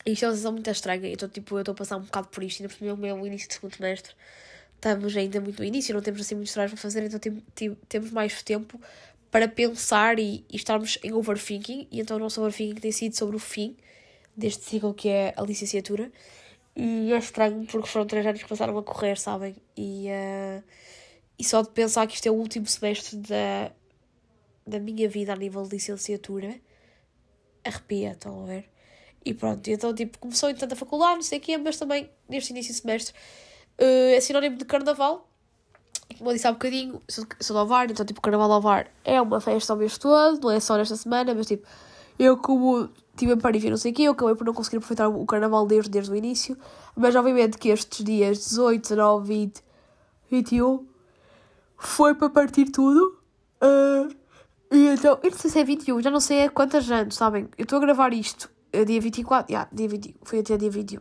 E 0.06 0.12
isto 0.12 0.26
é 0.26 0.28
uma 0.28 0.34
sensação 0.34 0.52
muito 0.52 0.70
estranha, 0.70 1.08
então, 1.08 1.30
tipo, 1.30 1.56
eu 1.56 1.60
estou 1.60 1.72
a 1.72 1.76
passar 1.76 1.96
um 1.96 2.02
bocado 2.02 2.28
por 2.28 2.44
isto, 2.44 2.62
ainda 2.62 2.74
por 2.74 3.08
é 3.08 3.14
o 3.14 3.26
início 3.26 3.48
do 3.48 3.54
segundo 3.54 3.76
semestre, 3.76 4.14
estamos 4.84 5.16
ainda 5.16 5.40
muito 5.40 5.60
no 5.60 5.66
início, 5.66 5.94
não 5.94 6.02
temos 6.02 6.20
assim 6.20 6.36
muitos 6.36 6.52
trabalhos 6.52 6.74
para 6.74 6.82
fazer, 6.82 7.04
então 7.06 7.18
tem, 7.18 7.42
tem, 7.56 7.76
temos 7.88 8.12
mais 8.12 8.44
tempo 8.44 8.80
para 9.32 9.48
pensar 9.48 10.20
e, 10.20 10.46
e, 10.52 10.58
estarmos 10.58 11.00
em 11.02 11.14
overthinking. 11.14 11.88
E 11.90 12.02
então 12.02 12.18
o 12.18 12.20
nosso 12.20 12.42
overthinking 12.42 12.76
tem 12.76 12.92
sido 12.92 13.16
sobre 13.16 13.38
o 13.38 13.40
fim 13.40 13.78
deste 14.36 14.66
ciclo 14.66 14.94
que 14.94 15.08
é 15.08 15.34
a 15.38 15.42
licenciatura. 15.42 16.12
E 16.76 17.14
é 17.14 17.18
estranho 17.18 17.66
porque 17.66 17.88
foram 17.88 18.06
três 18.06 18.26
anos 18.26 18.44
que 18.44 18.50
passaram 18.50 18.78
a 18.78 18.84
correr, 18.84 19.18
sabem? 19.18 19.56
E, 19.78 20.08
uh, 20.10 20.64
e 21.40 21.44
só 21.44 21.62
de 21.62 21.70
pensar 21.70 22.06
que 22.06 22.16
isto 22.16 22.28
é 22.28 22.32
o 22.32 22.36
último 22.36 22.68
semestre 22.68 23.18
da, 23.18 23.72
da 24.68 24.80
minha 24.80 25.08
vida 25.08 25.34
a 25.34 25.36
nível 25.36 25.64
de 25.64 25.70
licenciatura, 25.70 26.60
arrepia, 27.64 28.12
estão 28.12 28.44
a 28.44 28.46
ver? 28.48 28.66
E 29.26 29.34
pronto, 29.34 29.66
então 29.70 29.96
tipo, 29.96 30.20
começou 30.20 30.50
então 30.50 30.68
a 30.70 30.76
faculdade, 30.76 31.16
não 31.16 31.22
sei 31.22 31.38
o 31.38 31.42
quê, 31.42 31.58
mas 31.58 31.78
também 31.78 32.10
neste 32.28 32.52
início 32.52 32.74
de 32.74 32.82
semestre 32.82 33.16
uh, 33.80 34.16
é 34.16 34.20
sinónimo 34.20 34.58
de 34.58 34.66
carnaval. 34.66 35.28
Como 36.18 36.30
eu 36.30 36.34
disse 36.34 36.48
há 36.48 36.52
bocadinho, 36.52 37.02
sou, 37.08 37.26
sou 37.40 37.56
de 37.56 37.62
Ovar, 37.62 37.90
então 37.90 38.06
tipo, 38.06 38.22
carnaval 38.22 38.48
de 38.48 38.54
Ovar 38.56 38.88
é 39.04 39.22
uma 39.22 39.40
festa 39.40 39.74
ao 39.74 39.80
mês 39.80 39.98
todo, 39.98 40.42
não 40.42 40.52
é 40.52 40.60
só 40.60 40.78
nesta 40.78 40.96
semana, 40.96 41.34
mas 41.34 41.48
tipo, 41.48 41.68
eu 42.20 42.38
como 42.38 42.90
estive 43.14 43.34
em 43.34 43.38
Paris 43.38 43.64
e 43.64 43.70
não 43.70 43.78
sei 43.78 43.92
o 43.92 43.96
quê, 43.96 44.04
eu 44.04 44.12
acabei 44.12 44.36
por 44.36 44.46
não 44.46 44.54
conseguir 44.54 44.78
aproveitar 44.78 45.08
o 45.08 45.26
carnaval 45.26 45.66
desde, 45.66 45.90
desde 45.90 46.12
o 46.12 46.16
início, 46.16 46.58
mas 46.96 47.16
obviamente 47.16 47.58
que 47.58 47.70
estes 47.70 48.04
dias 48.04 48.38
18, 48.38 48.82
19, 48.82 49.28
20, 49.28 49.64
21 50.30 50.88
foi 51.78 52.16
para 52.16 52.30
partir 52.30 52.66
tudo. 52.66 53.18
Uh, 53.62 54.14
e 54.72 54.88
então, 54.88 55.20
eu 55.22 55.30
não 55.30 55.38
sei 55.38 55.52
se 55.52 55.60
é 55.60 55.64
21, 55.64 56.02
já 56.02 56.10
não 56.10 56.20
sei 56.20 56.46
há 56.46 56.50
quantas 56.50 56.90
anos, 56.90 57.16
sabem? 57.16 57.48
Eu 57.58 57.64
estou 57.64 57.78
a 57.78 57.82
gravar 57.82 58.14
isto 58.14 58.50
uh, 58.76 58.86
dia 58.86 59.00
24, 59.00 59.52
yeah, 59.52 59.70
dia 59.72 59.88
20, 59.88 60.16
foi 60.24 60.40
até 60.40 60.58
dia 60.58 60.70
21, 60.70 61.00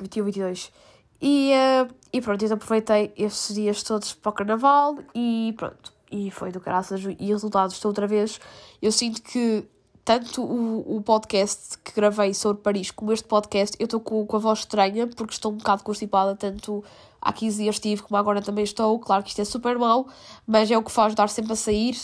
21, 0.00 0.24
22. 0.24 0.72
E, 1.20 1.52
uh, 1.52 1.94
e 2.12 2.20
pronto, 2.20 2.44
eu 2.44 2.52
aproveitei 2.52 3.12
estes 3.16 3.54
dias 3.54 3.82
todos 3.82 4.14
para 4.14 4.30
o 4.30 4.32
carnaval 4.32 4.98
e 5.14 5.54
pronto. 5.56 5.92
E 6.10 6.30
foi 6.30 6.50
do 6.50 6.60
caraças. 6.60 7.02
E 7.18 7.26
resultados, 7.26 7.74
estou 7.74 7.90
outra 7.90 8.06
vez. 8.06 8.40
Eu 8.80 8.92
sinto 8.92 9.22
que 9.22 9.64
tanto 10.04 10.42
o, 10.42 10.96
o 10.96 11.02
podcast 11.02 11.76
que 11.78 11.92
gravei 11.92 12.32
sobre 12.32 12.62
Paris 12.62 12.90
como 12.90 13.12
este 13.12 13.26
podcast, 13.26 13.76
eu 13.78 13.84
estou 13.84 14.00
com, 14.00 14.24
com 14.26 14.36
a 14.36 14.38
voz 14.38 14.60
estranha 14.60 15.06
porque 15.06 15.34
estou 15.34 15.52
um 15.52 15.56
bocado 15.56 15.82
constipada, 15.82 16.34
tanto 16.34 16.82
há 17.20 17.30
15 17.30 17.62
dias 17.62 17.74
estive 17.74 18.02
como 18.02 18.16
agora 18.16 18.40
também 18.40 18.64
estou. 18.64 18.98
Claro 19.00 19.22
que 19.22 19.28
isto 19.28 19.42
é 19.42 19.44
super 19.44 19.76
mau, 19.78 20.08
mas 20.46 20.70
é 20.70 20.78
o 20.78 20.82
que 20.82 20.90
faz 20.90 21.14
dar 21.14 21.28
sempre 21.28 21.52
a 21.52 21.56
sair 21.56 21.94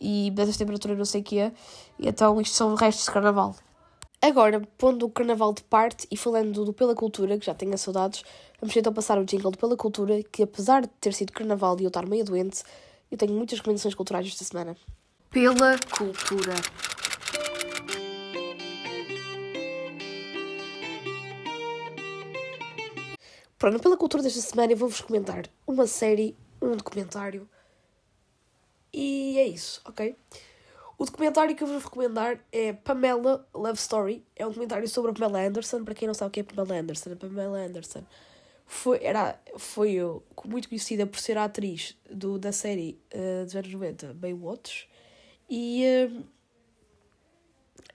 e 0.00 0.30
das 0.30 0.56
temperaturas 0.56 0.96
não 0.96 1.04
sei 1.04 1.20
o 1.20 1.24
quê. 1.24 1.52
E 1.98 2.08
então 2.08 2.40
isto 2.40 2.54
são 2.56 2.74
restos 2.74 3.04
de 3.04 3.10
carnaval. 3.10 3.54
Agora, 4.20 4.60
pondo 4.78 5.06
o 5.06 5.10
carnaval 5.10 5.52
de 5.52 5.62
parte 5.62 6.06
e 6.10 6.16
falando 6.16 6.64
do 6.64 6.72
Pela 6.72 6.94
Cultura, 6.94 7.38
que 7.38 7.46
já 7.46 7.54
tenho 7.54 7.76
saudades, 7.76 8.22
vamos 8.60 8.76
então 8.76 8.92
passar 8.92 9.18
o 9.18 9.24
jingle 9.24 9.50
do 9.50 9.58
Pela 9.58 9.76
Cultura, 9.76 10.22
que 10.24 10.42
apesar 10.42 10.82
de 10.82 10.88
ter 11.00 11.12
sido 11.12 11.32
carnaval 11.32 11.76
e 11.78 11.84
eu 11.84 11.88
estar 11.88 12.06
meio 12.06 12.24
doente, 12.24 12.62
eu 13.10 13.18
tenho 13.18 13.32
muitas 13.32 13.58
recomendações 13.58 13.94
culturais 13.94 14.26
esta 14.26 14.44
semana. 14.44 14.76
Pela 15.30 15.78
Cultura. 15.90 16.54
Pronto, 23.58 23.80
pela 23.80 23.96
cultura 23.96 24.22
desta 24.22 24.40
semana 24.40 24.72
eu 24.72 24.76
vou-vos 24.76 25.00
comentar 25.00 25.48
uma 25.66 25.86
série, 25.86 26.36
um 26.60 26.72
documentário 26.72 27.48
e 28.92 29.38
é 29.38 29.46
isso, 29.46 29.80
ok? 29.84 30.14
O 30.98 31.04
documentário 31.04 31.54
que 31.54 31.62
eu 31.62 31.66
vos 31.66 31.84
recomendar 31.84 32.42
é 32.50 32.72
Pamela 32.72 33.46
Love 33.54 33.78
Story. 33.78 34.24
É 34.34 34.46
um 34.46 34.48
documentário 34.48 34.88
sobre 34.88 35.10
a 35.10 35.14
Pamela 35.14 35.46
Anderson. 35.46 35.84
Para 35.84 35.94
quem 35.94 36.06
não 36.06 36.14
sabe 36.14 36.28
o 36.28 36.32
que 36.32 36.40
é 36.40 36.42
Pamela 36.42 36.80
Anderson, 36.80 37.12
a 37.12 37.16
Pamela 37.16 37.58
Anderson 37.58 38.02
foi, 38.66 38.98
era, 39.02 39.40
foi 39.56 39.98
muito 40.44 40.68
conhecida 40.68 41.06
por 41.06 41.18
ser 41.20 41.38
a 41.38 41.44
atriz 41.44 41.96
do, 42.10 42.38
da 42.38 42.50
série 42.50 43.00
uh, 43.14 43.44
dos 43.44 43.54
anos 43.54 43.72
90, 43.72 44.14
Baywatch. 44.14 44.88
E, 45.48 45.84
uh, 46.10 46.24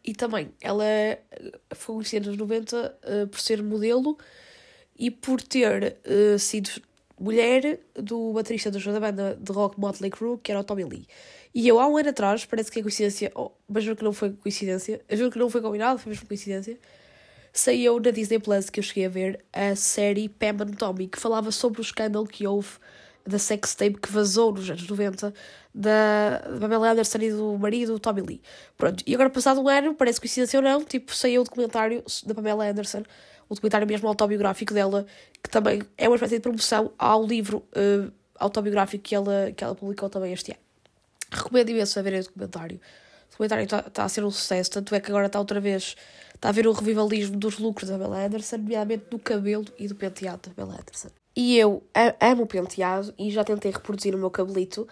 e 0.04 0.14
também 0.14 0.54
ela 0.62 0.86
foi 1.76 1.96
conhecida 1.96 2.30
nos 2.30 2.38
90 2.38 3.00
uh, 3.04 3.28
por 3.28 3.40
ser 3.40 3.62
modelo 3.62 4.18
e 4.98 5.12
por 5.12 5.42
ter 5.42 5.98
uh, 6.06 6.40
sido 6.40 6.82
mulher 7.22 7.80
do 7.94 8.34
baterista 8.34 8.72
da 8.72 9.00
banda 9.00 9.38
de 9.40 9.52
rock 9.52 9.80
Motley 9.80 10.10
Crue, 10.10 10.40
que 10.42 10.52
era 10.52 10.60
o 10.60 10.64
Tommy 10.64 10.84
Lee. 10.84 11.08
E 11.54 11.68
eu, 11.68 11.80
há 11.80 11.88
um 11.88 11.98
ano 11.98 12.10
atrás, 12.10 12.46
parece 12.46 12.72
que 12.72 12.80
é 12.80 12.82
coincidência, 12.82 13.32
oh, 13.36 13.52
mas 13.68 13.84
juro 13.84 13.96
que 13.96 14.04
não 14.04 14.14
foi 14.14 14.32
coincidência, 14.32 15.02
juro 15.12 15.30
que 15.30 15.38
não 15.38 15.50
foi 15.50 15.62
combinado, 15.62 16.00
foi 16.00 16.12
mesmo 16.12 16.26
coincidência, 16.26 16.80
saiu 17.54 18.00
na 18.00 18.10
Disney 18.10 18.40
Plus 18.40 18.70
que 18.70 18.80
eu 18.80 18.84
cheguei 18.84 19.06
a 19.06 19.10
ver 19.10 19.46
a 19.54 19.76
série 19.76 20.30
Pam 20.30 20.64
and 20.64 20.74
Tommy, 20.78 21.08
que 21.08 21.20
falava 21.20 21.52
sobre 21.52 21.80
o 21.80 21.84
escândalo 21.84 22.26
que 22.26 22.48
houve 22.48 22.70
da 23.26 23.38
sex 23.38 23.76
tape 23.76 24.00
que 24.00 24.12
vazou 24.12 24.52
nos 24.52 24.68
anos 24.70 24.88
90 24.88 25.34
da, 25.74 26.40
da 26.40 26.60
Pamela 26.60 26.92
Anderson 26.92 27.20
e 27.20 27.32
do 27.32 27.58
marido 27.58 28.00
Tommy 28.00 28.22
Lee. 28.22 28.42
Pronto, 28.78 29.04
e 29.06 29.14
agora 29.14 29.30
passado 29.30 29.62
um 29.62 29.68
ano, 29.68 29.94
parece 29.94 30.20
coincidência 30.20 30.58
ou 30.58 30.64
não, 30.64 30.84
tipo, 30.84 31.14
saiu 31.14 31.42
o 31.42 31.44
documentário 31.44 32.04
da 32.26 32.34
Pamela 32.34 32.68
Anderson 32.68 33.04
o 33.52 33.54
documentário 33.54 33.86
mesmo 33.86 34.08
autobiográfico 34.08 34.74
dela, 34.74 35.06
que 35.44 35.50
também 35.50 35.84
é 35.98 36.08
uma 36.08 36.16
espécie 36.16 36.36
de 36.36 36.42
promoção 36.42 36.94
ao 36.98 37.26
livro 37.26 37.58
uh, 37.76 38.10
autobiográfico 38.40 39.04
que 39.04 39.14
ela, 39.14 39.52
que 39.52 39.62
ela 39.62 39.76
publicou 39.76 40.10
também 40.10 40.32
este 40.32 40.52
ano. 40.52 40.62
Recomendo 41.30 41.70
imenso 41.70 42.00
a 42.00 42.02
ver 42.02 42.14
o 42.22 42.24
documentário. 42.24 42.78
O 42.78 43.32
documentário 43.32 43.66
está 43.66 43.82
tá 43.82 44.06
a 44.06 44.10
ser 44.10 44.24
um 44.24 44.32
sucesso, 44.32 44.72
tanto 44.72 44.96
é 44.96 45.02
que 45.02 45.12
agora 45.12 45.26
está 45.26 45.38
outra 45.38 45.60
vez, 45.60 45.98
a 46.42 46.52
ver 46.54 46.66
o 46.66 46.72
revivalismo 46.72 47.36
dos 47.36 47.60
lucros 47.60 47.90
da 47.90 47.98
Bella 47.98 48.26
Anderson, 48.26 48.56
nomeadamente 48.56 49.06
do 49.12 49.20
cabelo 49.20 49.66
e 49.78 49.86
do 49.86 49.96
penteado 49.96 50.50
da 50.50 50.56
Bella 50.56 50.80
Anderson. 50.80 51.10
E 51.36 51.58
eu 51.58 51.84
amo 52.22 52.44
o 52.44 52.48
penteado 52.48 53.14
e 53.20 53.32
já 53.32 53.44
tentei 53.44 53.72
reproduzir 53.72 54.16
o 54.16 54.18
meu 54.18 54.32
cabelito. 54.32 54.88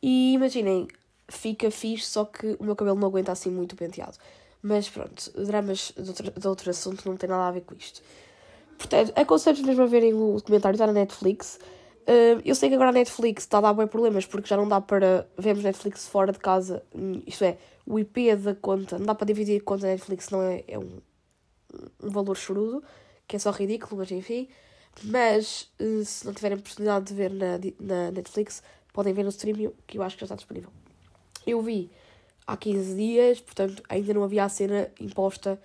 E 0.00 0.34
imaginem, 0.34 0.86
fica 1.28 1.68
fixe, 1.68 2.06
só 2.06 2.24
que 2.24 2.56
o 2.60 2.64
meu 2.64 2.76
cabelo 2.76 2.98
não 2.98 3.08
aguenta 3.08 3.32
assim 3.32 3.50
muito 3.50 3.72
o 3.72 3.76
penteado. 3.76 4.16
Mas 4.66 4.88
pronto, 4.88 5.30
dramas 5.44 5.92
de 5.94 6.08
outro, 6.08 6.40
de 6.40 6.48
outro 6.48 6.70
assunto 6.70 7.06
não 7.06 7.18
tem 7.18 7.28
nada 7.28 7.48
a 7.48 7.50
ver 7.50 7.60
com 7.60 7.74
isto. 7.74 8.00
Portanto, 8.78 9.12
aconselho-vos 9.14 9.62
mesmo 9.62 9.82
a 9.82 9.86
verem 9.86 10.14
o 10.14 10.36
documentário, 10.36 10.74
está 10.74 10.86
na 10.86 10.94
Netflix. 10.94 11.58
Uh, 12.04 12.40
eu 12.42 12.54
sei 12.54 12.70
que 12.70 12.74
agora 12.74 12.88
a 12.88 12.92
Netflix 12.92 13.42
está 13.42 13.58
a 13.58 13.60
dar 13.60 13.74
bem 13.74 13.86
problemas 13.86 14.24
porque 14.24 14.48
já 14.48 14.56
não 14.56 14.66
dá 14.66 14.80
para 14.80 15.28
vermos 15.36 15.62
Netflix 15.62 16.08
fora 16.08 16.32
de 16.32 16.38
casa. 16.38 16.82
Hum, 16.94 17.20
isto 17.26 17.44
é, 17.44 17.58
o 17.84 17.98
IP 17.98 18.34
da 18.36 18.54
conta, 18.54 18.98
não 18.98 19.04
dá 19.04 19.14
para 19.14 19.26
dividir 19.26 19.60
a 19.60 19.62
conta 19.62 19.82
da 19.82 19.88
Netflix, 19.88 20.30
não 20.30 20.40
é, 20.40 20.64
é 20.66 20.78
um, 20.78 20.98
um 22.02 22.08
valor 22.08 22.34
chorudo, 22.34 22.82
que 23.28 23.36
é 23.36 23.38
só 23.38 23.50
ridículo, 23.50 23.98
mas 23.98 24.10
enfim. 24.10 24.48
Mas 25.02 25.70
uh, 25.78 26.02
se 26.02 26.24
não 26.24 26.32
tiverem 26.32 26.56
oportunidade 26.56 27.04
de 27.04 27.12
ver 27.12 27.30
na, 27.30 27.58
na 27.78 28.10
Netflix, 28.12 28.62
podem 28.94 29.12
ver 29.12 29.24
no 29.24 29.28
streaming, 29.28 29.72
que 29.86 29.98
eu 29.98 30.02
acho 30.02 30.16
que 30.16 30.20
já 30.20 30.24
está 30.24 30.36
disponível. 30.36 30.70
Eu 31.46 31.60
vi 31.60 31.90
há 32.46 32.56
15 32.56 32.94
dias, 32.94 33.40
portanto 33.40 33.82
ainda 33.88 34.14
não 34.14 34.22
havia 34.24 34.44
a 34.44 34.48
cena 34.48 34.90
imposta. 35.00 35.60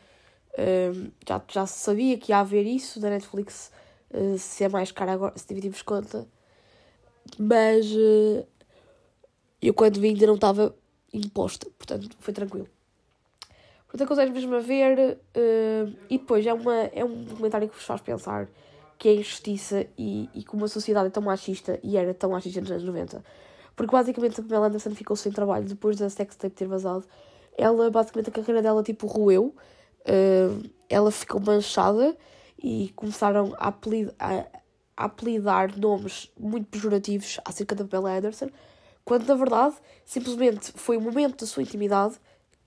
Um, 0.57 1.11
já, 1.27 1.41
já 1.47 1.65
sabia 1.65 2.17
que 2.17 2.31
ia 2.31 2.39
haver 2.39 2.65
isso 2.65 2.99
da 2.99 3.09
Netflix, 3.09 3.71
uh, 4.11 4.37
se 4.37 4.63
é 4.63 4.69
mais 4.69 4.91
caro 4.91 5.11
agora, 5.11 5.37
se 5.37 5.47
dividimos 5.47 5.81
conta. 5.81 6.27
Mas 7.37 7.85
uh, 7.91 8.45
eu 9.61 9.73
quando 9.73 9.99
vi 9.99 10.09
ainda 10.09 10.27
não 10.27 10.35
estava 10.35 10.75
imposta, 11.13 11.69
portanto 11.77 12.09
foi 12.19 12.33
tranquilo. 12.33 12.67
Portanto, 13.87 14.03
aconselho 14.03 14.33
mesmo 14.33 14.55
a 14.55 14.59
ver. 14.59 15.17
Uh, 15.35 15.95
e 16.09 16.17
depois 16.19 16.45
é, 16.45 16.53
uma, 16.53 16.75
é 16.75 17.03
um 17.03 17.23
documentário 17.23 17.67
que 17.67 17.75
vos 17.75 17.83
faz 17.83 18.01
pensar 18.01 18.47
que 18.99 19.07
é 19.07 19.13
injustiça 19.15 19.87
e, 19.97 20.29
e 20.35 20.43
como 20.43 20.65
a 20.65 20.67
sociedade 20.67 21.07
é 21.07 21.09
tão 21.09 21.23
machista 21.23 21.79
e 21.81 21.95
era 21.95 22.13
tão 22.13 22.31
machista 22.31 22.59
nos 22.59 22.69
anos 22.69 22.83
90 22.83 23.23
porque 23.79 23.93
basicamente 23.93 24.41
a 24.41 24.43
Pamela 24.43 24.67
Anderson 24.67 24.93
ficou 24.93 25.15
sem 25.15 25.31
trabalho 25.31 25.63
depois 25.63 25.95
da 25.95 26.09
sextape 26.09 26.53
ter 26.53 26.67
vazado. 26.67 27.05
Ela, 27.57 27.89
basicamente, 27.89 28.29
a 28.29 28.33
carreira 28.33 28.61
dela, 28.61 28.83
tipo, 28.83 29.07
roeu. 29.07 29.55
Uh, 30.01 30.69
ela 30.89 31.09
ficou 31.11 31.39
manchada 31.39 32.13
e 32.61 32.91
começaram 32.93 33.55
a, 33.57 33.69
apelid 33.69 34.13
a, 34.19 34.45
a 34.97 35.05
apelidar 35.05 35.79
nomes 35.79 36.29
muito 36.37 36.67
pejorativos 36.67 37.39
acerca 37.45 37.73
da 37.73 37.85
Pamela 37.85 38.17
Anderson, 38.17 38.49
quando 39.05 39.25
na 39.25 39.35
verdade 39.35 39.77
simplesmente 40.03 40.73
foi 40.73 40.97
o 40.97 41.01
momento 41.01 41.39
da 41.39 41.47
sua 41.47 41.63
intimidade 41.63 42.19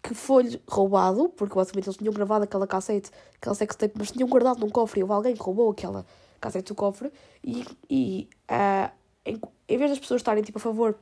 que 0.02 0.14
foi-lhe 0.14 0.62
roubado, 0.66 1.28
porque 1.28 1.54
basicamente 1.54 1.88
eles 1.88 1.98
tinham 1.98 2.14
gravado 2.14 2.44
aquela 2.44 2.66
cassete, 2.66 3.10
aquela 3.36 3.54
sextape, 3.54 3.96
mas 3.98 4.10
tinham 4.10 4.30
guardado 4.30 4.60
num 4.60 4.70
cofre 4.70 5.00
e 5.00 5.02
houve 5.02 5.12
alguém 5.12 5.34
que 5.34 5.42
roubou 5.42 5.70
aquela 5.70 6.06
cassete 6.40 6.68
do 6.68 6.74
cofre 6.74 7.12
e, 7.44 7.66
e 7.90 8.30
uh, 8.50 9.01
em, 9.24 9.40
em 9.68 9.78
vez 9.78 9.90
das 9.90 9.98
pessoas 9.98 10.20
estarem 10.20 10.42
tipo, 10.42 10.58
a 10.58 10.60
favor 10.60 10.96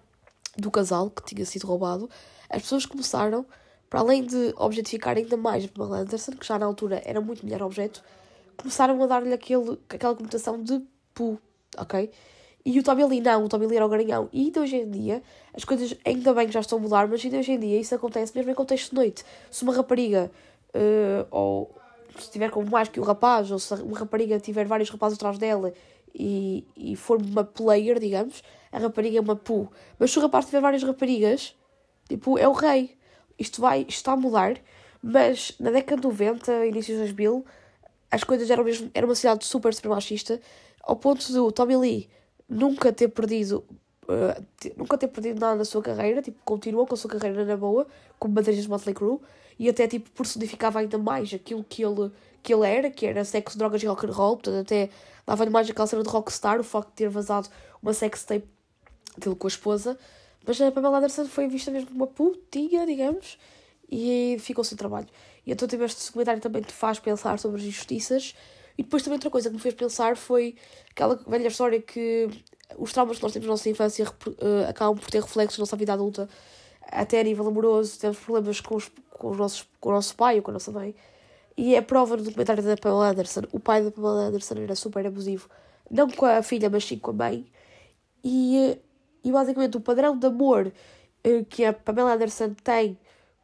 do 0.57 0.71
casal 0.71 1.11
que 1.11 1.25
tinha 1.25 1.45
sido 1.45 1.67
roubado, 1.67 2.09
as 2.49 2.63
pessoas 2.63 2.87
começaram, 2.87 3.47
para 3.89 4.01
além 4.01 4.25
de 4.25 4.53
objetificar 4.57 5.17
ainda 5.17 5.37
mais 5.37 5.67
Pamela 5.67 6.01
Anderson, 6.01 6.33
que 6.33 6.47
já 6.47 6.59
na 6.59 6.67
altura 6.67 7.03
era 7.05 7.21
muito 7.21 7.45
melhor 7.45 7.63
objeto, 7.63 8.03
começaram 8.57 9.03
a 9.03 9.07
dar-lhe 9.07 9.33
aquela 9.33 10.15
conotação 10.15 10.63
de 10.63 10.83
pu, 11.15 11.39
ok? 11.79 12.11
E 12.65 12.79
o 12.79 12.83
Tommy 12.83 13.05
Lee 13.05 13.21
não, 13.21 13.45
o 13.45 13.49
Tommy 13.49 13.67
Lee 13.67 13.77
era 13.77 13.87
o 13.87 13.89
garanhão. 13.89 14.29
E 14.33 14.45
ainda 14.45 14.61
hoje 14.61 14.77
em 14.77 14.91
dia, 14.91 15.23
as 15.55 15.65
coisas 15.65 15.97
ainda 16.05 16.35
bem 16.35 16.47
que 16.47 16.53
já 16.53 16.61
estão 16.61 16.79
a 16.79 16.81
mudar, 16.81 17.09
mas 17.09 17.25
ainda 17.25 17.39
hoje 17.39 17.53
em 17.53 17.59
dia 17.59 17.81
isso 17.81 17.95
acontece 17.95 18.37
mesmo 18.37 18.51
em 18.51 18.55
contexto 18.55 18.91
de 18.91 18.97
noite. 18.97 19.25
Se 19.51 19.63
uma 19.63 19.75
rapariga, 19.75 20.31
uh, 20.75 21.27
ou 21.31 21.75
se 22.17 22.25
estiver 22.25 22.51
com 22.51 22.63
mais 22.65 22.89
que 22.89 23.01
um 23.01 23.03
rapaz, 23.03 23.51
ou 23.51 23.59
se 23.59 23.73
uma 23.75 23.99
rapariga 23.99 24.39
tiver 24.39 24.67
vários 24.67 24.91
rapazes 24.91 25.17
atrás 25.17 25.39
dela 25.39 25.73
e, 26.15 26.67
e 26.77 26.97
for 26.97 27.21
uma 27.21 27.45
player, 27.45 27.99
digamos, 27.99 28.43
a 28.73 28.79
rapariga 28.79 29.19
é 29.19 29.21
uma 29.21 29.37
pu. 29.37 29.71
Mas 29.99 30.11
se 30.11 30.19
o 30.19 30.23
rapaz 30.23 30.47
tiver 30.47 30.61
várias 30.61 30.83
raparigas, 30.83 31.55
tipo, 32.09 32.39
é 32.39 32.47
o 32.47 32.53
rei. 32.53 32.97
Isto 33.39 33.61
vai, 33.61 33.81
isto 33.81 33.91
está 33.91 34.13
a 34.13 34.17
mudar, 34.17 34.61
mas 35.03 35.55
na 35.59 35.71
década 35.71 36.01
de 36.01 36.07
90, 36.09 36.67
início 36.67 36.95
de 36.95 37.01
2000, 37.01 37.45
as 38.11 38.25
coisas 38.25 38.51
eram 38.51 38.65
mesmo, 38.65 38.91
era 38.93 39.07
uma 39.07 39.15
cidade 39.15 39.45
super, 39.45 39.73
super 39.73 39.89
machista, 39.89 40.41
ao 40.83 40.97
ponto 40.97 41.33
do 41.33 41.51
Tommy 41.53 41.77
Lee 41.77 42.11
nunca 42.49 42.93
ter 42.93 43.09
perdido 43.09 43.65
Uh, 44.11 44.45
nunca 44.77 44.99
ter 44.99 45.07
perdido 45.07 45.39
nada 45.39 45.55
na 45.55 45.65
sua 45.65 45.81
carreira, 45.81 46.21
tipo, 46.21 46.41
continuou 46.45 46.85
com 46.85 46.95
a 46.95 46.97
sua 46.97 47.09
carreira 47.09 47.45
na 47.45 47.57
boa, 47.57 47.87
como 48.19 48.35
baterista 48.35 48.65
de 48.65 48.69
Motley 48.69 48.93
Crue, 48.93 49.21
e 49.57 49.69
até, 49.69 49.87
tipo, 49.87 50.11
personificava 50.11 50.81
ainda 50.81 50.99
mais 50.99 51.33
aquilo 51.33 51.63
que 51.63 51.85
ele, 51.85 52.11
que 52.43 52.55
ele 52.55 52.67
era, 52.67 52.91
que 52.91 53.07
era 53.07 53.25
sexo, 53.25 53.59
drogas 53.59 53.83
e 53.83 53.87
rock 53.87 54.07
and 54.07 54.13
roll, 54.13 54.37
portanto, 54.37 54.61
até 54.61 54.91
dava-lhe 55.27 55.51
mais 55.51 55.69
aquela 55.69 55.87
cena 55.87 56.03
de 56.03 56.09
rockstar, 56.09 56.61
o 56.61 56.65
facto 56.65 56.89
de 56.89 56.95
ter 56.95 57.09
vazado 57.09 57.49
uma 57.83 57.93
sex 57.93 58.25
tape 58.25 58.49
dele 59.17 59.37
com 59.37 59.47
a 59.47 59.49
esposa, 59.49 59.99
mas 60.47 60.61
a 60.61 60.73
Pamela 60.73 60.99
Anderson 60.99 61.27
foi 61.27 61.47
vista 61.49 61.71
mesmo 61.71 61.89
como 61.89 62.01
uma 62.01 62.07
putinha, 62.07 62.87
digamos, 62.87 63.39
e 63.91 64.37
ficou 64.41 64.65
sem 64.65 64.77
trabalho. 64.77 65.09
E 65.47 65.53
então 65.53 65.67
tipo, 65.69 65.83
este 65.85 66.07
documentário 66.07 66.41
também 66.41 66.63
te 66.63 66.73
faz 66.73 66.99
pensar 66.99 67.39
sobre 67.39 67.61
as 67.61 67.67
injustiças, 67.67 68.35
e 68.79 68.83
depois 68.83 69.03
também 69.03 69.17
outra 69.17 69.31
coisa 69.31 69.51
que 69.51 69.57
me 69.57 69.61
fez 69.61 69.75
pensar 69.75 70.17
foi 70.17 70.57
aquela 70.91 71.17
velha 71.27 71.49
história 71.49 71.81
que 71.81 72.29
os 72.79 72.93
traumas 72.93 73.19
que 73.19 73.23
nós 73.23 73.33
temos 73.33 73.47
na 73.47 73.53
nossa 73.53 73.69
infância 73.69 74.07
uh, 74.07 74.69
acabam 74.69 74.99
por 74.99 75.11
ter 75.11 75.21
reflexos 75.21 75.59
na 75.59 75.63
nossa 75.63 75.77
vida 75.77 75.93
adulta. 75.93 76.29
até 76.83 77.21
a 77.21 77.25
nível 77.25 77.47
amoroso, 77.47 77.99
temos 77.99 78.19
problemas 78.19 78.61
com, 78.61 78.77
os, 78.77 78.91
com, 79.11 79.31
os 79.31 79.37
nossos, 79.37 79.67
com 79.81 79.91
o 79.91 79.93
nosso 79.93 80.15
pai 80.15 80.37
ou 80.37 80.43
com 80.43 80.51
a 80.51 80.55
nossa 80.55 80.71
mãe. 80.73 80.95
E 81.61 81.75
é 81.75 81.83
prova 81.83 82.17
no 82.17 82.23
documentário 82.23 82.63
da 82.63 82.75
Pamela 82.75 83.11
Anderson. 83.11 83.43
O 83.53 83.61
pai 83.61 83.85
da 83.85 83.91
Pamela 83.91 84.29
Anderson 84.29 84.55
era 84.55 84.75
super 84.75 85.07
abusivo. 85.07 85.47
Não 85.91 86.09
com 86.09 86.25
a 86.25 86.43
filha, 86.43 86.71
mas 86.71 86.87
sim 86.87 86.99
com 86.99 87.11
a 87.11 87.13
mãe. 87.13 87.45
E, 88.25 88.79
e 89.23 89.31
basicamente 89.31 89.77
o 89.77 89.81
padrão 89.81 90.17
de 90.17 90.27
amor 90.27 90.73
eh, 91.23 91.45
que 91.47 91.67
a 91.67 91.75
Pamela 91.75 92.15
Anderson 92.15 92.55
tem 92.65 92.97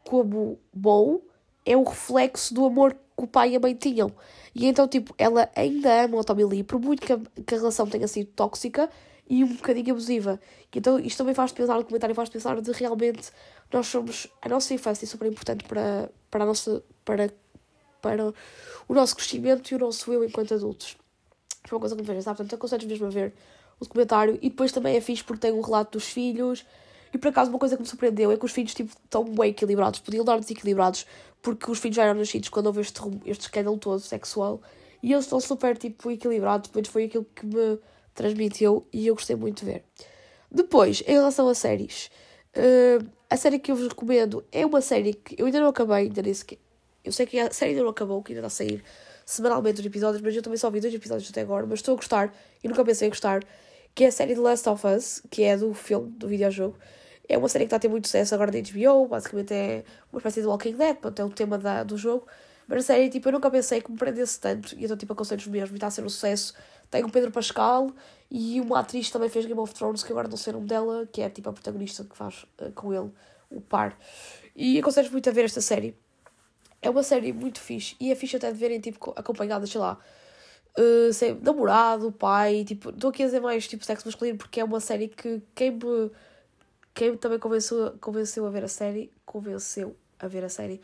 como 0.03 0.59
bom 0.73 1.21
é 1.67 1.77
o 1.77 1.83
reflexo 1.83 2.55
do 2.55 2.65
amor 2.65 2.95
que 2.95 3.25
o 3.25 3.27
pai 3.27 3.51
e 3.51 3.57
a 3.57 3.61
mãe 3.61 3.75
tinham. 3.75 4.11
E 4.55 4.65
então, 4.65 4.89
tipo, 4.89 5.15
ela 5.19 5.51
ainda 5.55 6.05
ama 6.05 6.17
o 6.17 6.25
Tommy 6.25 6.47
Lee, 6.47 6.65
por 6.65 6.81
muito 6.81 7.03
que 7.03 7.13
a, 7.13 7.21
que 7.47 7.55
a 7.55 7.59
relação 7.59 7.87
tenha 7.87 8.09
sido 8.09 8.31
tóxica 8.35 8.89
e 9.29 9.45
um 9.45 9.49
bocadinho 9.49 9.91
abusiva. 9.91 10.41
E 10.75 10.79
então, 10.79 10.99
isto 10.99 11.19
também 11.19 11.35
faz 11.35 11.53
pensar, 11.53 11.79
o 11.79 11.85
comentário 11.85 12.15
faz 12.15 12.29
pensar 12.29 12.61
de 12.61 12.73
realmente 12.73 13.31
nós 13.73 13.87
somos, 13.87 14.29
a 14.41 14.49
nossa 14.49 14.73
infância 14.73 15.05
é 15.05 15.09
super 15.09 15.27
importante 15.27 15.65
para, 15.65 16.11
para, 16.31 16.45
a 16.45 16.47
nossa, 16.47 16.83
para, 17.05 17.31
para 18.07 18.33
o 18.89 18.95
nosso 18.95 19.17
crescimento 19.17 19.71
e 19.71 19.75
o 19.75 19.79
nosso 19.79 20.13
eu 20.13 20.23
enquanto 20.25 20.55
adultos. 20.55 20.97
Foi 21.67 21.77
uma 21.77 21.81
coisa 21.81 21.97
que 21.97 22.03
me 22.03 22.07
fez 22.07 22.19
pensar, 22.19 22.35
portanto, 22.35 22.55
aconselho 22.55 22.87
mesmo 22.87 23.07
a 23.07 23.11
ver 23.11 23.33
o 23.81 23.85
documentário. 23.85 24.39
E 24.41 24.49
depois 24.49 24.71
também 24.71 24.97
é 24.97 25.01
fixe 25.01 25.25
porque 25.25 25.41
tem 25.41 25.53
um 25.53 25.61
relato 25.61 25.99
dos 25.99 26.09
filhos. 26.09 26.65
E 27.13 27.19
por 27.19 27.29
acaso, 27.29 27.51
uma 27.51 27.59
coisa 27.59 27.77
que 27.77 27.83
me 27.83 27.89
surpreendeu 27.89 28.31
é 28.31 28.37
que 28.37 28.45
os 28.45 28.53
filhos 28.53 28.75
tipo, 28.75 28.93
estão 29.05 29.25
bem 29.25 29.51
equilibrados, 29.51 30.01
podiam 30.01 30.25
dar 30.25 30.39
desequilibrados, 30.39 31.07
porque 31.43 31.71
os 31.71 31.79
filhos 31.79 31.97
já 31.97 32.05
eram 32.05 32.19
nascidos 32.19 32.49
quando 32.49 32.67
houve 32.67 32.81
este, 32.81 33.01
este 33.25 33.43
escândalo 33.43 33.77
todo 33.79 34.01
sexual. 34.01 34.61
E 35.03 35.13
eles 35.13 35.25
estão 35.25 35.41
super 35.41 35.77
tipo, 35.77 36.11
equilibrados, 36.11 36.71
menos 36.75 36.89
foi 36.89 37.05
aquilo 37.05 37.27
que 37.35 37.47
me 37.47 37.79
transmitiu 38.15 38.87
e 38.93 39.07
eu 39.07 39.15
gostei 39.15 39.37
muito 39.37 39.61
de 39.61 39.73
ver. 39.73 39.85
Depois, 40.51 41.03
em 41.07 41.13
relação 41.13 41.49
a 41.49 41.55
séries, 41.55 42.11
uh, 42.57 43.07
a 43.29 43.37
série 43.37 43.59
que 43.59 43.71
eu 43.71 43.77
vos 43.77 43.89
recomendo 43.89 44.45
é 44.51 44.65
uma 44.65 44.81
série 44.81 45.15
que 45.15 45.37
eu 45.39 45.47
ainda 45.47 45.61
não 45.61 45.69
acabei, 45.69 46.05
ainda 46.05 46.23
nem 46.23 46.35
sequer. 46.35 46.59
Eu 47.07 47.13
sei 47.13 47.25
que 47.25 47.39
a 47.39 47.53
série 47.53 47.71
ainda 47.71 47.85
não 47.85 47.91
acabou, 47.91 48.21
que 48.21 48.33
ainda 48.33 48.47
está 48.47 48.65
a 48.65 48.67
sair 48.67 48.83
semanalmente 49.25 49.81
os 49.81 49.87
episódios, 49.87 50.21
mas 50.21 50.35
eu 50.35 50.43
também 50.43 50.57
só 50.57 50.69
vi 50.71 50.81
dois 50.81 50.93
episódios 50.93 51.31
até 51.31 51.41
agora, 51.41 51.65
mas 51.65 51.79
estou 51.79 51.95
a 51.95 51.97
gostar 51.97 52.35
e 52.63 52.69
nunca 52.69 52.85
pensei 52.85 53.07
em 53.07 53.11
gostar, 53.11 53.43
que 53.95 54.05
é 54.05 54.09
a 54.09 54.13
série 54.13 54.35
The 54.35 54.41
Last 54.41 54.69
of 54.69 54.87
Us, 54.87 55.23
que 55.31 55.45
é 55.45 55.57
do 55.57 55.73
filme, 55.73 56.11
do 56.11 56.27
videojogo. 56.27 56.77
É 57.29 57.39
uma 57.39 57.49
série 57.49 57.65
que 57.65 57.69
está 57.69 57.77
a 57.77 57.81
ter 57.81 57.89
muito 57.89 58.07
sucesso 58.07 58.35
agora 58.35 58.51
na 58.51 58.59
HBO, 58.59 59.07
basicamente 59.07 59.55
é 59.55 59.85
uma 60.13 60.19
espécie 60.19 60.41
de 60.41 60.47
Walking 60.47 60.77
Dead, 60.77 60.97
pronto, 60.97 61.21
é 61.21 61.25
o 61.25 61.31
tema 61.31 61.59
da, 61.59 61.85
do 61.85 61.97
jogo. 61.97 62.27
Mas 62.69 62.81
a 62.81 62.87
série, 62.87 63.09
tipo, 63.09 63.29
eu 63.29 63.33
nunca 63.33 63.49
pensei 63.51 63.81
que 63.81 63.91
me 63.91 63.97
prendesse 63.97 64.41
tanto, 64.41 64.75
e 64.77 64.85
então, 64.85 64.97
tipo, 64.97 65.13
aconselho 65.13 65.51
mesmo, 65.51 65.75
e 65.75 65.79
está 65.79 65.87
a 65.87 65.91
ser 65.91 66.05
um 66.05 66.09
sucesso. 66.09 66.55
Tem 66.91 67.05
o 67.05 67.09
Pedro 67.09 67.31
Pascal 67.31 67.91
e 68.29 68.61
uma 68.61 68.81
atriz 68.81 69.07
que 69.07 69.13
também 69.13 69.29
fez 69.29 69.47
Game 69.47 69.61
of 69.61 69.73
Thrones, 69.75 70.03
que 70.03 70.11
agora 70.11 70.29
não 70.29 70.37
sei 70.37 70.53
o 70.53 70.57
nome 70.57 70.69
dela, 70.69 71.09
que 71.13 71.21
é, 71.21 71.31
tipo, 71.31 71.49
a 71.49 71.53
protagonista 71.53 72.05
que 72.05 72.17
faz 72.17 72.45
uh, 72.61 72.71
com 72.73 72.93
ele 72.93 73.11
o 73.51 73.61
par. 73.61 73.97
E 74.55 74.79
aconselho 74.79 75.11
muito 75.13 75.29
a 75.29 75.33
ver 75.33 75.45
esta 75.45 75.61
série 75.61 75.97
é 76.83 76.91
uma 76.91 77.03
série 77.03 77.33
muito 77.33 77.61
fixe. 77.61 77.97
E 78.01 78.11
é 78.11 78.15
fixe 78.15 78.37
até 78.37 78.53
de 78.53 78.59
verem, 78.59 78.81
tipo, 78.81 79.13
acompanhadas, 79.17 79.71
sei 79.71 79.81
lá, 79.81 79.99
uh, 80.79 81.13
sei, 81.13 81.39
namorado, 81.43 82.13
pai, 82.13 82.65
tipo, 82.65 82.91
estou 82.91 83.11
aqui 83.11 83.23
a 83.23 83.27
dizer 83.27 83.41
mais, 83.41 83.67
tipo, 83.67 83.85
sexo 83.85 84.07
masculino, 84.07 84.39
porque 84.39 84.61
é 84.61 84.65
uma 84.65 84.81
série 84.81 85.09
que 85.09 85.43
quem 85.55 85.73
me, 85.73 86.11
quem 86.95 87.13
me 87.13 87.17
também 87.17 87.39
convenceu, 87.39 87.97
convenceu 88.01 88.47
a 88.47 88.51
ver 88.51 88.65
a 88.65 88.69
série, 88.69 89.13
convenceu 89.25 89.97
a 90.19 90.29
ver 90.29 90.45
a 90.45 90.49
série, 90.49 90.81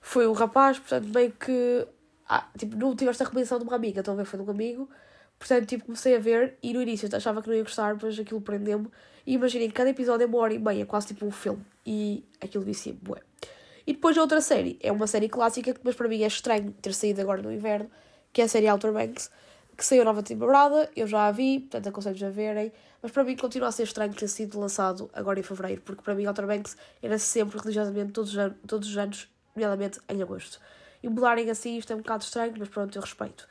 foi 0.00 0.26
um 0.26 0.32
rapaz, 0.32 0.78
portanto, 0.78 1.08
meio 1.14 1.32
que, 1.32 1.86
ah, 2.28 2.48
tipo, 2.56 2.76
não 2.76 2.94
tive 2.94 3.10
esta 3.10 3.24
recomendação 3.24 3.58
de 3.58 3.64
uma 3.64 3.76
amiga, 3.76 4.02
ver, 4.02 4.24
foi 4.24 4.38
de 4.38 4.44
um 4.44 4.50
amigo, 4.50 4.88
portanto, 5.38 5.66
tipo, 5.66 5.84
comecei 5.84 6.16
a 6.16 6.18
ver, 6.18 6.56
e 6.62 6.72
no 6.72 6.82
início 6.82 7.08
eu 7.10 7.16
achava 7.16 7.42
que 7.42 7.48
não 7.48 7.54
ia 7.54 7.62
gostar, 7.62 7.96
mas 8.00 8.18
aquilo 8.18 8.40
prendeu-me, 8.40 8.88
e 9.26 9.34
imaginem, 9.34 9.70
cada 9.70 9.90
episódio 9.90 10.24
é 10.24 10.26
uma 10.26 10.38
hora 10.38 10.54
e 10.54 10.58
meia, 10.58 10.86
quase 10.86 11.08
tipo 11.08 11.26
um 11.26 11.30
filme, 11.30 11.64
e 11.86 12.24
aquilo 12.40 12.64
disse, 12.64 12.92
bué. 12.92 13.27
E 13.88 13.94
depois 13.94 14.18
a 14.18 14.20
outra 14.20 14.42
série, 14.42 14.78
é 14.82 14.92
uma 14.92 15.06
série 15.06 15.30
clássica, 15.30 15.74
mas 15.82 15.94
para 15.94 16.06
mim 16.08 16.22
é 16.22 16.26
estranho 16.26 16.72
ter 16.72 16.92
saído 16.92 17.22
agora 17.22 17.40
no 17.40 17.50
inverno, 17.50 17.90
que 18.34 18.42
é 18.42 18.44
a 18.44 18.48
série 18.48 18.68
Outer 18.68 18.92
Banks, 18.92 19.30
que 19.74 19.82
saiu 19.82 20.04
nova 20.04 20.22
temporada, 20.22 20.90
eu 20.94 21.06
já 21.06 21.26
a 21.26 21.32
vi, 21.32 21.60
portanto 21.60 21.88
aconselho 21.88 22.26
a 22.26 22.28
verem, 22.28 22.70
mas 23.00 23.10
para 23.10 23.24
mim 23.24 23.34
continua 23.34 23.68
a 23.68 23.72
ser 23.72 23.84
estranho 23.84 24.12
ter 24.12 24.28
sido 24.28 24.60
lançado 24.60 25.08
agora 25.14 25.40
em 25.40 25.42
fevereiro, 25.42 25.80
porque 25.80 26.02
para 26.02 26.14
mim 26.14 26.26
Outer 26.26 26.46
Banks 26.46 26.76
era 27.02 27.18
sempre 27.18 27.58
religiosamente 27.58 28.12
todos, 28.12 28.34
todos 28.66 28.90
os 28.90 28.98
anos, 28.98 29.26
nomeadamente 29.56 29.98
em 30.06 30.20
agosto. 30.20 30.60
E 31.02 31.08
mudarem 31.08 31.48
assim 31.48 31.78
isto 31.78 31.90
é 31.90 31.96
um 31.96 32.00
bocado 32.00 32.24
estranho, 32.24 32.52
mas 32.58 32.68
pronto, 32.68 32.94
eu 32.94 33.00
respeito. 33.00 33.48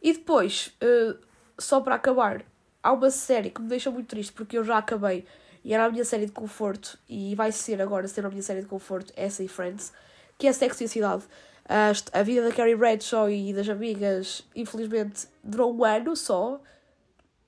E 0.00 0.14
depois, 0.14 0.74
uh, 0.82 1.18
só 1.58 1.82
para 1.82 1.96
acabar, 1.96 2.42
há 2.82 2.90
uma 2.90 3.10
série 3.10 3.50
que 3.50 3.60
me 3.60 3.68
deixa 3.68 3.90
muito 3.90 4.06
triste, 4.06 4.32
porque 4.32 4.56
eu 4.56 4.64
já 4.64 4.78
acabei 4.78 5.26
e 5.64 5.72
era 5.72 5.86
a 5.86 5.90
minha 5.90 6.04
série 6.04 6.26
de 6.26 6.32
conforto, 6.32 6.98
e 7.08 7.34
vai 7.34 7.50
ser 7.50 7.80
agora 7.80 8.06
ser 8.06 8.24
a 8.26 8.28
minha 8.28 8.42
série 8.42 8.60
de 8.60 8.66
conforto, 8.66 9.12
essa 9.16 9.42
e 9.42 9.48
Friends, 9.48 9.92
que 10.36 10.46
é 10.46 10.52
Sexo 10.52 10.84
e 10.84 10.88
Cidade. 10.88 11.24
A, 11.66 11.92
a 12.12 12.22
vida 12.22 12.46
da 12.46 12.54
Carrie 12.54 12.76
Bradshaw 12.76 13.30
e 13.30 13.54
das 13.54 13.68
amigas, 13.68 14.44
infelizmente, 14.54 15.26
durou 15.42 15.74
um 15.74 15.82
ano 15.82 16.14
só. 16.14 16.60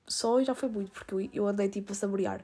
Só 0.08 0.40
e 0.40 0.44
já 0.44 0.54
foi 0.54 0.70
muito, 0.70 0.90
porque 0.92 1.14
eu, 1.14 1.28
eu 1.34 1.46
andei 1.46 1.68
tipo 1.68 1.92
a 1.92 1.94
saborear. 1.94 2.42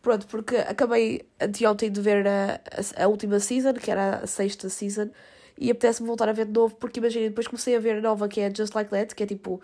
Pronto, 0.00 0.26
porque 0.26 0.56
acabei 0.56 1.28
anteontem 1.40 1.90
de 1.90 2.00
ver 2.00 2.26
a, 2.26 2.60
a, 2.98 3.04
a, 3.04 3.08
última 3.08 3.40
season, 3.40 3.74
que 3.74 3.90
era 3.90 4.18
a 4.18 4.26
sexta 4.26 4.68
season, 4.70 5.10
e 5.58 5.70
apetece-me 5.70 6.06
voltar 6.06 6.28
a 6.28 6.32
ver 6.32 6.46
de 6.46 6.52
novo, 6.52 6.76
porque 6.76 7.00
imagina, 7.00 7.28
depois 7.28 7.46
comecei 7.46 7.76
a 7.76 7.80
ver 7.80 7.98
a 7.98 8.00
nova 8.00 8.28
que 8.28 8.40
é 8.40 8.52
Just 8.54 8.74
Like 8.74 8.90
That, 8.90 9.14
que 9.14 9.22
é 9.22 9.26
tipo 9.26 9.60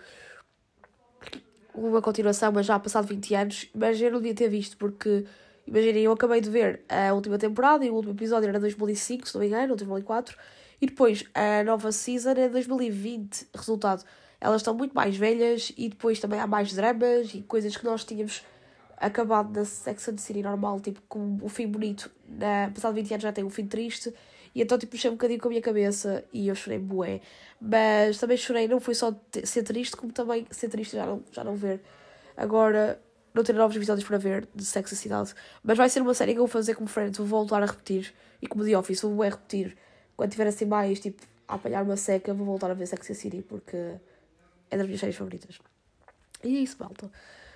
uma 1.74 2.02
continuação, 2.02 2.52
mas 2.52 2.66
já 2.66 2.78
passado 2.78 3.06
20 3.06 3.34
anos, 3.34 3.68
mas 3.74 4.00
eu 4.00 4.10
não 4.10 4.18
devia 4.18 4.34
ter 4.34 4.48
visto, 4.48 4.76
porque 4.76 5.24
imaginem, 5.66 6.04
eu 6.04 6.12
acabei 6.12 6.40
de 6.40 6.50
ver 6.50 6.82
a 6.88 7.12
última 7.12 7.38
temporada 7.38 7.84
e 7.84 7.90
o 7.90 7.94
último 7.94 8.14
episódio 8.14 8.48
era 8.48 8.58
2005, 8.58 9.28
se 9.28 9.34
não 9.34 9.40
me 9.40 9.46
engano, 9.46 9.70
ou 9.72 9.76
2004, 9.76 10.36
e 10.80 10.86
depois 10.86 11.24
a 11.34 11.62
nova 11.64 11.92
season 11.92 12.30
é 12.30 12.48
2020. 12.48 13.48
Resultado, 13.54 14.04
elas 14.40 14.62
estão 14.62 14.74
muito 14.74 14.92
mais 14.92 15.16
velhas 15.16 15.72
e 15.76 15.88
depois 15.88 16.18
também 16.18 16.40
há 16.40 16.46
mais 16.46 16.72
dramas 16.72 17.34
e 17.34 17.42
coisas 17.42 17.76
que 17.76 17.84
nós 17.84 18.04
tínhamos 18.04 18.42
acabado 18.96 19.52
na 19.58 19.64
Sex 19.64 20.08
and 20.08 20.18
City 20.18 20.42
normal, 20.42 20.80
tipo, 20.80 21.00
com 21.08 21.38
o 21.42 21.48
fim 21.48 21.66
bonito, 21.66 22.10
na, 22.28 22.70
passado 22.72 22.94
20 22.94 23.12
anos 23.12 23.22
já 23.22 23.32
tem 23.32 23.44
um 23.44 23.50
fim 23.50 23.66
triste, 23.66 24.12
e 24.54 24.62
então, 24.62 24.78
tipo, 24.78 24.94
mexeu 24.94 25.12
um 25.12 25.14
bocadinho 25.14 25.40
com 25.40 25.48
a 25.48 25.50
minha 25.50 25.62
cabeça 25.62 26.24
e 26.32 26.48
eu 26.48 26.54
chorei 26.54 26.78
bué. 26.78 27.20
Mas 27.60 28.18
também 28.18 28.36
chorei, 28.36 28.66
não 28.66 28.80
foi 28.80 28.94
só 28.94 29.14
ser 29.44 29.62
triste, 29.62 29.96
como 29.96 30.12
também 30.12 30.46
ser 30.50 30.68
triste 30.68 30.96
já 30.96 31.06
não, 31.06 31.22
já 31.30 31.44
não 31.44 31.54
ver. 31.54 31.80
Agora, 32.36 33.00
não 33.32 33.44
ter 33.44 33.52
novos 33.54 33.76
episódios 33.76 34.06
para 34.06 34.18
ver 34.18 34.48
de 34.54 34.64
Sex 34.64 34.92
and 34.92 34.96
Cidade. 34.96 35.34
Mas 35.62 35.76
vai 35.76 35.88
ser 35.88 36.02
uma 36.02 36.14
série 36.14 36.32
que 36.32 36.38
eu 36.38 36.46
vou 36.46 36.48
fazer 36.48 36.74
como 36.74 36.88
Friends, 36.88 37.18
vou 37.18 37.26
voltar 37.26 37.62
a 37.62 37.66
repetir. 37.66 38.12
E 38.42 38.46
como 38.46 38.64
The 38.64 38.76
Office, 38.76 39.02
vou 39.02 39.14
bué 39.14 39.28
repetir. 39.28 39.76
Quando 40.16 40.30
tiver 40.30 40.46
assim 40.46 40.64
mais, 40.64 40.98
tipo, 40.98 41.22
a 41.46 41.54
apanhar 41.54 41.84
uma 41.84 41.96
seca, 41.96 42.34
vou 42.34 42.46
voltar 42.46 42.70
a 42.70 42.74
ver 42.74 42.86
Sex 42.86 43.10
and 43.10 43.14
City, 43.14 43.42
porque 43.42 43.76
é 44.70 44.76
das 44.76 44.86
minhas 44.86 45.00
séries 45.00 45.16
favoritas. 45.16 45.58
E 46.42 46.56
é 46.56 46.60
isso, 46.60 46.76
malta. 46.80 47.10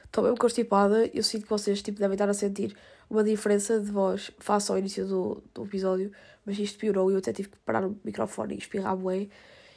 Estou 0.04 0.22
mesmo 0.22 0.38
constipada, 0.38 1.10
eu 1.12 1.22
sinto 1.24 1.42
que 1.42 1.50
vocês 1.50 1.82
tipo, 1.82 1.98
devem 1.98 2.14
estar 2.14 2.28
a 2.28 2.34
sentir 2.34 2.76
uma 3.08 3.22
diferença 3.22 3.80
de 3.80 3.90
voz 3.90 4.30
face 4.38 4.70
ao 4.70 4.78
início 4.78 5.06
do, 5.06 5.42
do 5.52 5.64
episódio, 5.64 6.10
mas 6.44 6.58
isto 6.58 6.78
piorou 6.78 7.10
e 7.10 7.14
eu 7.14 7.18
até 7.18 7.32
tive 7.32 7.48
que 7.48 7.56
parar 7.58 7.86
o 7.86 7.96
microfone 8.04 8.54
e 8.54 8.58
espirrar 8.58 8.96
bué. 8.96 9.28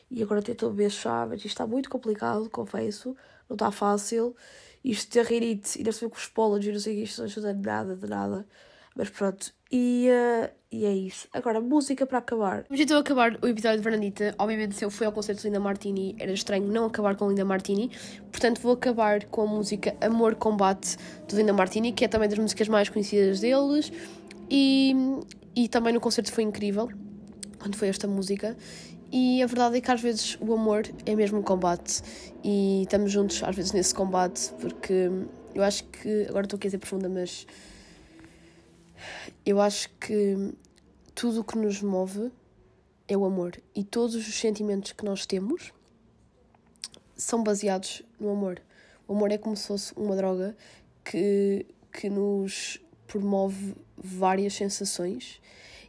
E 0.09 0.23
agora 0.23 0.41
tento 0.41 0.73
chá, 0.89 1.25
mas 1.27 1.39
isto 1.39 1.47
está 1.47 1.67
muito 1.67 1.89
complicado, 1.89 2.49
confesso, 2.49 3.15
não 3.49 3.55
está 3.55 3.71
fácil. 3.71 4.35
Isto 4.83 5.11
ter 5.11 5.25
rinite, 5.25 5.77
ainda 5.79 5.91
se 5.91 6.01
vê 6.01 6.09
com 6.09 6.15
os 6.15 6.27
pólenes 6.27 6.67
e 6.67 6.71
não 6.71 6.79
sei 6.79 7.03
isto 7.03 7.19
não 7.19 7.25
ajuda 7.25 7.53
nada, 7.53 7.95
de 7.95 8.07
nada. 8.07 8.47
Mas 8.95 9.09
pronto, 9.09 9.53
e, 9.71 10.07
uh, 10.09 10.49
e 10.69 10.85
é 10.85 10.93
isso. 10.93 11.27
Agora, 11.31 11.61
música 11.61 12.05
para 12.05 12.17
acabar. 12.17 12.65
Vamos 12.67 12.81
então 12.81 12.97
acabar 12.97 13.37
o 13.41 13.47
episódio 13.47 13.77
de 13.77 13.83
Fernandita. 13.83 14.35
Obviamente, 14.37 14.75
se 14.75 14.83
eu 14.83 14.91
fui 14.91 15.05
ao 15.05 15.13
concerto 15.13 15.41
de 15.41 15.47
Linda 15.47 15.61
Martini, 15.61 16.15
era 16.19 16.31
estranho 16.31 16.67
não 16.67 16.85
acabar 16.85 17.15
com 17.15 17.29
Linda 17.29 17.45
Martini. 17.45 17.89
Portanto, 18.29 18.59
vou 18.59 18.73
acabar 18.73 19.23
com 19.25 19.43
a 19.43 19.47
música 19.47 19.95
Amor 20.01 20.35
Combate 20.35 20.97
de 21.25 21.35
Linda 21.37 21.53
Martini, 21.53 21.93
que 21.93 22.03
é 22.03 22.07
também 22.07 22.27
das 22.27 22.37
músicas 22.37 22.67
mais 22.67 22.89
conhecidas 22.89 23.39
deles. 23.39 23.93
E, 24.49 24.93
e 25.55 25.69
também 25.69 25.93
no 25.93 26.01
concerto 26.01 26.33
foi 26.33 26.43
incrível, 26.43 26.89
quando 27.59 27.75
foi 27.75 27.87
esta 27.87 28.07
música. 28.07 28.57
E 29.09 29.41
a 29.41 29.45
verdade 29.45 29.77
é 29.77 29.81
que 29.81 29.89
às 29.89 30.01
vezes 30.01 30.37
o 30.41 30.53
amor 30.53 30.83
é 31.05 31.15
mesmo 31.15 31.39
um 31.39 31.43
combate. 31.43 32.01
E 32.43 32.81
estamos 32.83 33.09
juntos 33.09 33.41
às 33.41 33.55
vezes 33.55 33.71
nesse 33.71 33.95
combate, 33.95 34.51
porque 34.59 35.09
eu 35.55 35.63
acho 35.63 35.85
que. 35.85 36.25
Agora 36.27 36.45
estou 36.45 36.57
aqui 36.57 36.67
a 36.67 36.71
ser 36.71 36.77
profunda, 36.77 37.07
mas 37.07 37.47
eu 39.47 39.61
acho 39.61 39.89
que 39.91 40.53
tudo 41.15 41.39
o 41.39 41.43
que 41.43 41.57
nos 41.57 41.81
move 41.81 42.29
é 43.07 43.15
o 43.15 43.23
amor 43.23 43.57
e 43.73 43.81
todos 43.81 44.13
os 44.13 44.37
sentimentos 44.37 44.91
que 44.91 45.05
nós 45.05 45.25
temos 45.25 45.71
são 47.15 47.41
baseados 47.41 48.03
no 48.19 48.29
amor. 48.29 48.61
O 49.07 49.13
amor 49.13 49.31
é 49.31 49.37
como 49.37 49.55
se 49.55 49.67
fosse 49.67 49.93
uma 49.95 50.17
droga 50.17 50.53
que, 51.01 51.65
que 51.93 52.09
nos 52.09 52.81
promove 53.07 53.73
várias 53.95 54.53
sensações 54.53 55.39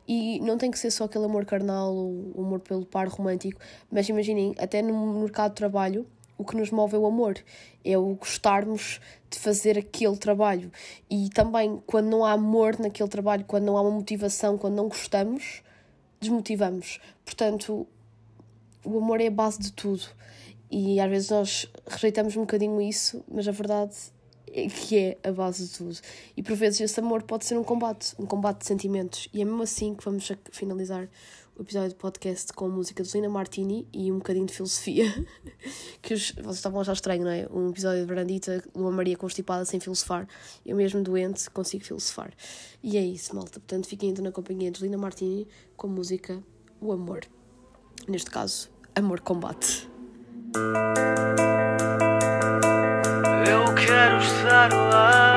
e 0.07 0.39
não 0.39 0.57
tem 0.57 0.71
que 0.71 0.79
ser 0.79 0.93
só 0.93 1.05
aquele 1.05 1.25
amor 1.25 1.45
carnal 1.45 1.93
ou 1.93 2.35
amor 2.39 2.61
pelo 2.61 2.87
par 2.87 3.09
romântico, 3.09 3.61
mas 3.91 4.09
imaginem, 4.09 4.55
até 4.57 4.81
no 4.83 5.21
mercado 5.21 5.51
de 5.51 5.57
trabalho, 5.57 6.07
o 6.39 6.45
que 6.45 6.57
nos 6.57 6.71
move 6.71 6.95
é 6.95 6.99
o 6.99 7.07
amor, 7.07 7.37
é 7.85 7.99
o 7.99 8.15
gostarmos 8.15 9.01
de 9.29 9.39
fazer 9.39 9.77
aquele 9.77 10.17
trabalho. 10.17 10.71
E 11.11 11.29
também, 11.31 11.83
quando 11.85 12.07
não 12.07 12.25
há 12.25 12.33
amor 12.33 12.79
naquele 12.79 13.09
trabalho, 13.09 13.45
quando 13.45 13.65
não 13.65 13.77
há 13.77 13.83
uma 13.83 13.91
motivação, 13.91 14.57
quando 14.57 14.77
não 14.77 14.89
gostamos, 14.89 15.63
desmotivamos. 16.21 17.01
Portanto, 17.25 17.87
o 18.85 18.99
amor 18.99 19.21
é 19.21 19.27
a 19.27 19.31
base 19.31 19.59
de 19.59 19.73
tudo. 19.73 20.05
E 20.71 21.01
às 21.01 21.11
vezes 21.11 21.31
nós 21.31 21.67
rejeitamos 21.87 22.37
um 22.37 22.41
bocadinho 22.41 22.81
isso, 22.81 23.25
mas 23.29 23.49
a 23.49 23.53
verdade 23.53 23.97
é 24.53 24.67
que 24.67 24.99
é 24.99 25.19
a 25.29 25.33
base 25.33 25.67
de 25.67 25.73
tudo. 25.73 25.99
E 26.37 26.43
por 26.43 26.55
vezes 26.55 26.81
esse 26.81 27.01
amor 27.01 27.23
pode 27.23 27.45
ser 27.45 27.59
um 27.59 27.65
combate, 27.65 28.15
um 28.19 28.27
combate 28.27 28.61
de 28.61 28.67
sentimentos. 28.67 29.29
E 29.33 29.43
é 29.43 29.45
mesmo 29.45 29.63
assim 29.63 29.95
que 29.95 30.05
vamos 30.05 30.31
finalizar 30.53 31.09
o 31.59 31.63
episódio 31.63 31.89
do 31.89 31.97
podcast 31.97 32.53
com 32.53 32.69
música 32.69 33.03
de 33.03 33.13
Lina 33.13 33.29
Martini 33.29 33.87
e 33.93 34.13
um 34.13 34.19
bocadinho 34.19 34.47
de 34.47 34.55
filosofia. 34.55 35.05
que 36.01 36.15
os, 36.15 36.31
vocês 36.31 36.57
estavam 36.57 36.79
a 36.79 36.83
achar 36.83 36.93
estranho, 36.93 37.25
não 37.25 37.31
é? 37.31 37.49
Um 37.51 37.71
episódio 37.71 38.01
de 38.03 38.07
Brandita, 38.07 38.63
Lua 38.77 38.93
Maria 38.93 39.17
constipada 39.17 39.65
sem 39.65 39.81
filosofar. 39.81 40.29
Eu 40.65 40.77
mesmo 40.77 41.03
doente 41.03 41.51
consigo 41.51 41.85
filosofar. 41.85 42.33
E 42.81 42.97
é 42.97 43.05
isso, 43.05 43.35
malta. 43.35 43.59
Portanto, 43.59 43.89
fiquem 43.89 44.11
então 44.11 44.25
na 44.25 44.31
companhia 44.31 44.71
de 44.71 44.81
Lina 44.81 44.97
Martini 44.97 45.49
com 45.77 45.89
a 45.89 45.91
música 45.91 46.41
O 46.81 46.93
Amor. 46.93 47.23
Neste 48.07 48.31
caso, 48.31 48.71
Amor 48.95 49.21
Combate. 49.21 49.91
Eu 53.51 53.75
quero 53.75 54.23
estar 54.23 54.73
lá. 54.73 55.28